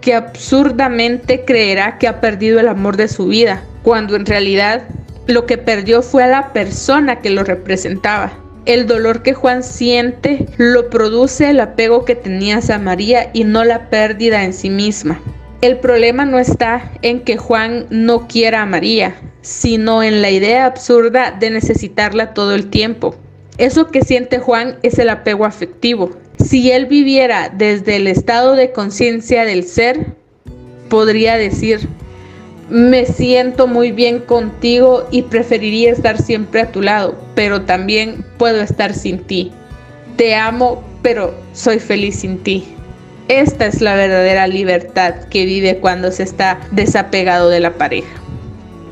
que 0.00 0.14
absurdamente 0.14 1.44
creerá 1.44 1.98
que 1.98 2.08
ha 2.08 2.20
perdido 2.20 2.60
el 2.60 2.68
amor 2.68 2.96
de 2.96 3.08
su 3.08 3.26
vida, 3.26 3.62
cuando 3.82 4.16
en 4.16 4.26
realidad 4.26 4.82
lo 5.26 5.46
que 5.46 5.56
perdió 5.56 6.02
fue 6.02 6.24
a 6.24 6.28
la 6.28 6.52
persona 6.52 7.20
que 7.20 7.30
lo 7.30 7.44
representaba. 7.44 8.32
El 8.66 8.86
dolor 8.86 9.22
que 9.22 9.34
Juan 9.34 9.62
siente 9.62 10.46
lo 10.56 10.88
produce 10.88 11.50
el 11.50 11.60
apego 11.60 12.04
que 12.04 12.14
tenía 12.14 12.60
a 12.68 12.78
María 12.78 13.30
y 13.32 13.44
no 13.44 13.64
la 13.64 13.90
pérdida 13.90 14.44
en 14.44 14.54
sí 14.54 14.70
misma. 14.70 15.20
El 15.64 15.78
problema 15.78 16.26
no 16.26 16.38
está 16.38 16.92
en 17.00 17.20
que 17.20 17.38
Juan 17.38 17.86
no 17.88 18.28
quiera 18.28 18.60
a 18.60 18.66
María, 18.66 19.14
sino 19.40 20.02
en 20.02 20.20
la 20.20 20.30
idea 20.30 20.66
absurda 20.66 21.30
de 21.30 21.48
necesitarla 21.48 22.34
todo 22.34 22.54
el 22.54 22.68
tiempo. 22.68 23.14
Eso 23.56 23.86
que 23.86 24.02
siente 24.02 24.38
Juan 24.40 24.76
es 24.82 24.98
el 24.98 25.08
apego 25.08 25.46
afectivo. 25.46 26.10
Si 26.38 26.70
él 26.70 26.84
viviera 26.84 27.48
desde 27.48 27.96
el 27.96 28.08
estado 28.08 28.56
de 28.56 28.72
conciencia 28.72 29.46
del 29.46 29.64
ser, 29.64 30.12
podría 30.90 31.38
decir, 31.38 31.88
me 32.68 33.06
siento 33.06 33.66
muy 33.66 33.90
bien 33.90 34.18
contigo 34.18 35.08
y 35.10 35.22
preferiría 35.22 35.92
estar 35.92 36.20
siempre 36.20 36.60
a 36.60 36.72
tu 36.72 36.82
lado, 36.82 37.16
pero 37.34 37.62
también 37.62 38.22
puedo 38.36 38.60
estar 38.60 38.92
sin 38.92 39.20
ti. 39.20 39.50
Te 40.18 40.34
amo, 40.34 40.84
pero 41.00 41.34
soy 41.54 41.78
feliz 41.78 42.16
sin 42.16 42.36
ti. 42.40 42.74
Esta 43.28 43.64
es 43.64 43.80
la 43.80 43.94
verdadera 43.94 44.46
libertad 44.46 45.14
que 45.30 45.46
vive 45.46 45.78
cuando 45.78 46.12
se 46.12 46.24
está 46.24 46.60
desapegado 46.72 47.48
de 47.48 47.60
la 47.60 47.72
pareja. 47.72 48.10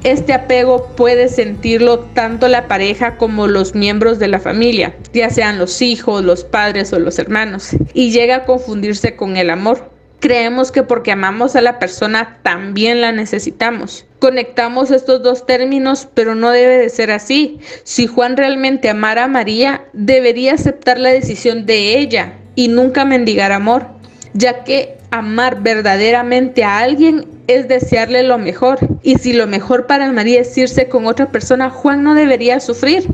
Este 0.05 0.33
apego 0.33 0.87
puede 0.97 1.29
sentirlo 1.29 2.01
tanto 2.01 2.49
la 2.49 2.66
pareja 2.66 3.18
como 3.18 3.47
los 3.47 3.75
miembros 3.75 4.18
de 4.18 4.29
la 4.29 4.40
familia, 4.40 4.97
ya 5.12 5.29
sean 5.29 5.59
los 5.59 5.83
hijos, 5.83 6.25
los 6.25 6.45
padres 6.45 6.95
o 6.95 6.99
los 6.99 7.18
hermanos, 7.18 7.71
y 7.92 8.11
llega 8.11 8.37
a 8.37 8.45
confundirse 8.45 9.16
con 9.16 9.37
el 9.37 9.51
amor. 9.51 9.90
Creemos 10.18 10.73
que 10.73 10.83
porque 10.83 11.12
amamos 11.12 11.55
a 11.55 11.61
la 11.61 11.79
persona 11.79 12.38
también 12.42 13.03
la 13.03 13.12
necesitamos. 13.12 14.07
Conectamos 14.18 14.90
estos 14.90 15.23
dos 15.23 15.45
términos, 15.45 16.09
pero 16.14 16.35
no 16.35 16.51
debe 16.53 16.79
de 16.79 16.88
ser 16.88 17.11
así. 17.11 17.61
Si 17.85 18.07
Juan 18.07 18.37
realmente 18.37 18.88
amara 18.88 19.25
a 19.25 19.29
María, 19.29 19.85
debería 19.92 20.55
aceptar 20.55 20.99
la 20.99 21.11
decisión 21.11 21.66
de 21.66 21.99
ella 21.99 22.35
y 22.55 22.68
nunca 22.68 23.05
mendigar 23.05 23.53
amor 23.53 24.02
ya 24.35 24.64
que 24.64 24.97
amar 25.11 25.62
verdaderamente 25.62 26.64
a 26.64 26.79
alguien 26.79 27.27
es 27.47 27.68
desearle 27.68 28.23
lo 28.23 28.38
mejor. 28.38 28.79
Y 29.03 29.16
si 29.16 29.33
lo 29.33 29.47
mejor 29.47 29.87
para 29.87 30.11
María 30.12 30.40
es 30.40 30.57
irse 30.57 30.88
con 30.88 31.07
otra 31.07 31.31
persona, 31.31 31.71
Juan 31.71 32.03
no 32.03 32.14
debería 32.14 32.61
sufrir. 32.61 33.07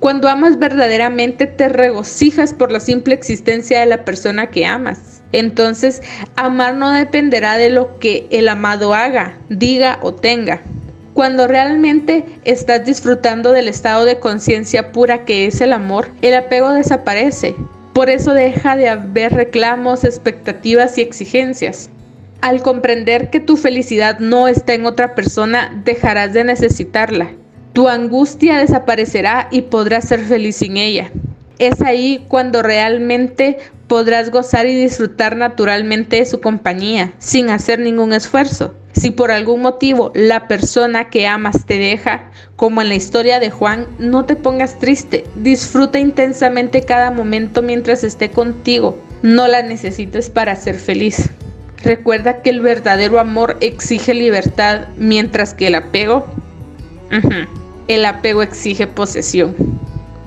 Cuando 0.00 0.28
amas 0.28 0.58
verdaderamente 0.58 1.46
te 1.46 1.68
regocijas 1.68 2.52
por 2.52 2.70
la 2.70 2.80
simple 2.80 3.14
existencia 3.14 3.80
de 3.80 3.86
la 3.86 4.04
persona 4.04 4.48
que 4.48 4.66
amas. 4.66 5.22
Entonces, 5.32 6.02
amar 6.36 6.74
no 6.76 6.90
dependerá 6.90 7.56
de 7.56 7.70
lo 7.70 7.98
que 7.98 8.26
el 8.30 8.48
amado 8.48 8.94
haga, 8.94 9.38
diga 9.48 9.98
o 10.02 10.14
tenga. 10.14 10.60
Cuando 11.14 11.48
realmente 11.48 12.26
estás 12.44 12.84
disfrutando 12.84 13.52
del 13.52 13.68
estado 13.68 14.04
de 14.04 14.18
conciencia 14.18 14.92
pura 14.92 15.24
que 15.24 15.46
es 15.46 15.62
el 15.62 15.72
amor, 15.72 16.10
el 16.20 16.34
apego 16.34 16.72
desaparece. 16.72 17.56
Por 17.96 18.10
eso 18.10 18.34
deja 18.34 18.76
de 18.76 18.90
haber 18.90 19.32
reclamos, 19.32 20.04
expectativas 20.04 20.98
y 20.98 21.00
exigencias. 21.00 21.88
Al 22.42 22.60
comprender 22.60 23.30
que 23.30 23.40
tu 23.40 23.56
felicidad 23.56 24.18
no 24.18 24.48
está 24.48 24.74
en 24.74 24.84
otra 24.84 25.14
persona, 25.14 25.80
dejarás 25.82 26.34
de 26.34 26.44
necesitarla. 26.44 27.30
Tu 27.72 27.88
angustia 27.88 28.58
desaparecerá 28.58 29.48
y 29.50 29.62
podrás 29.62 30.06
ser 30.08 30.20
feliz 30.20 30.56
sin 30.56 30.76
ella. 30.76 31.10
Es 31.58 31.80
ahí 31.80 32.26
cuando 32.28 32.62
realmente 32.62 33.56
podrás 33.86 34.30
gozar 34.30 34.66
y 34.66 34.74
disfrutar 34.74 35.34
naturalmente 35.34 36.16
de 36.16 36.26
su 36.26 36.42
compañía, 36.42 37.14
sin 37.16 37.48
hacer 37.48 37.78
ningún 37.78 38.12
esfuerzo. 38.12 38.74
Si 38.98 39.10
por 39.10 39.30
algún 39.30 39.60
motivo 39.60 40.10
la 40.14 40.48
persona 40.48 41.10
que 41.10 41.26
amas 41.26 41.66
te 41.66 41.78
deja, 41.78 42.30
como 42.56 42.80
en 42.80 42.88
la 42.88 42.94
historia 42.94 43.38
de 43.38 43.50
Juan, 43.50 43.86
no 43.98 44.24
te 44.24 44.36
pongas 44.36 44.78
triste. 44.78 45.24
Disfruta 45.34 45.98
intensamente 45.98 46.82
cada 46.82 47.10
momento 47.10 47.60
mientras 47.60 48.04
esté 48.04 48.30
contigo. 48.30 48.98
No 49.20 49.48
la 49.48 49.62
necesites 49.62 50.30
para 50.30 50.56
ser 50.56 50.76
feliz. 50.76 51.28
Recuerda 51.82 52.40
que 52.40 52.48
el 52.48 52.62
verdadero 52.62 53.20
amor 53.20 53.58
exige 53.60 54.14
libertad, 54.14 54.88
mientras 54.96 55.52
que 55.52 55.66
el 55.66 55.74
apego, 55.74 56.26
el 57.88 58.04
apego 58.06 58.42
exige 58.42 58.86
posesión. 58.86 59.54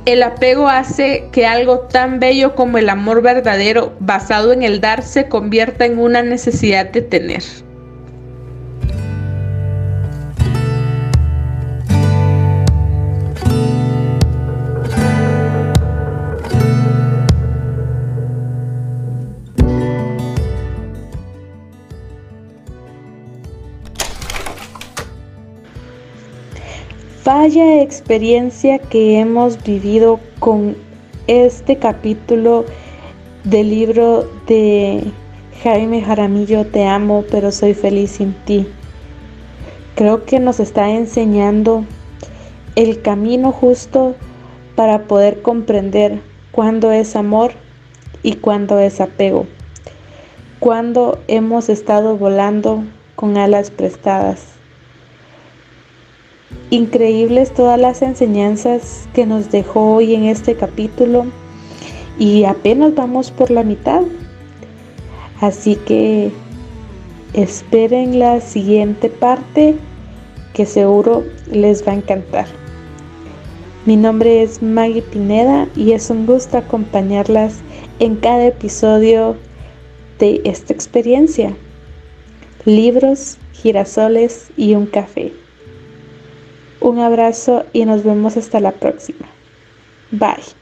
El 0.06 0.22
apego 0.22 0.68
hace 0.68 1.28
que 1.32 1.48
algo 1.48 1.80
tan 1.80 2.20
bello 2.20 2.56
como 2.56 2.78
el 2.78 2.90
amor 2.90 3.24
verdadero, 3.24 3.94
basado 4.00 4.54
en 4.54 4.62
el 4.62 4.80
dar, 4.80 5.02
se 5.02 5.28
convierta 5.28 5.86
en 5.86 5.98
una 5.98 6.22
necesidad 6.22 6.86
de 6.86 7.02
tener. 7.02 7.44
Vaya 27.32 27.84
experiencia 27.84 28.80
que 28.80 29.20
hemos 29.20 29.64
vivido 29.64 30.20
con 30.40 30.76
este 31.28 31.78
capítulo 31.78 32.66
del 33.44 33.70
libro 33.70 34.28
de 34.48 35.04
Jaime 35.62 36.02
Jaramillo, 36.02 36.66
Te 36.66 36.88
amo, 36.88 37.24
pero 37.30 37.52
soy 37.52 37.76
feliz 37.76 38.14
sin 38.14 38.34
ti. 38.46 38.68
Creo 39.94 40.26
que 40.26 40.40
nos 40.40 40.60
está 40.60 40.90
enseñando 40.90 41.86
el 42.76 43.00
camino 43.04 43.52
justo 43.52 44.16
para 44.76 45.04
poder 45.04 45.44
comprender 45.44 46.20
cuándo 46.52 46.92
es 46.92 47.16
amor 47.16 47.52
y 48.24 48.38
cuándo 48.38 48.80
es 48.80 49.00
apego. 49.00 49.46
Cuando 50.60 51.20
hemos 51.28 51.70
estado 51.70 52.18
volando 52.18 52.86
con 53.16 53.38
alas 53.38 53.70
prestadas 53.70 54.59
increíbles 56.70 57.54
todas 57.54 57.80
las 57.80 58.02
enseñanzas 58.02 59.08
que 59.14 59.26
nos 59.26 59.52
dejó 59.52 59.96
hoy 59.96 60.16
en 60.16 60.26
este 60.26 60.56
capítulo 60.56 61.26
y 62.18 62.44
apenas 62.44 62.94
vamos 62.96 63.32
por 63.32 63.50
la 63.50 63.64
mitad. 63.64 64.02
Así 65.42 65.76
que 65.76 66.32
esperen 67.34 68.20
la 68.20 68.42
siguiente 68.42 69.10
parte 69.10 69.76
que 70.54 70.66
seguro 70.66 71.24
les 71.52 71.88
va 71.88 71.94
a 71.94 71.96
encantar. 71.96 72.48
Mi 73.86 73.96
nombre 73.96 74.44
es 74.44 74.62
Maggie 74.62 75.02
Pineda 75.02 75.68
y 75.76 75.94
es 75.94 76.10
un 76.10 76.26
gusto 76.26 76.58
acompañarlas 76.58 77.60
en 78.00 78.18
cada 78.18 78.48
episodio 78.48 79.38
de 80.20 80.42
esta 80.44 80.74
experiencia. 80.74 81.56
Libros, 82.66 83.38
girasoles 83.54 84.52
y 84.58 84.76
un 84.76 84.86
café. 84.86 85.32
Un 86.82 87.00
abrazo 87.00 87.66
y 87.74 87.86
nos 87.86 88.04
vemos 88.04 88.38
hasta 88.38 88.60
la 88.60 88.72
próxima. 88.80 89.28
Bye. 90.12 90.59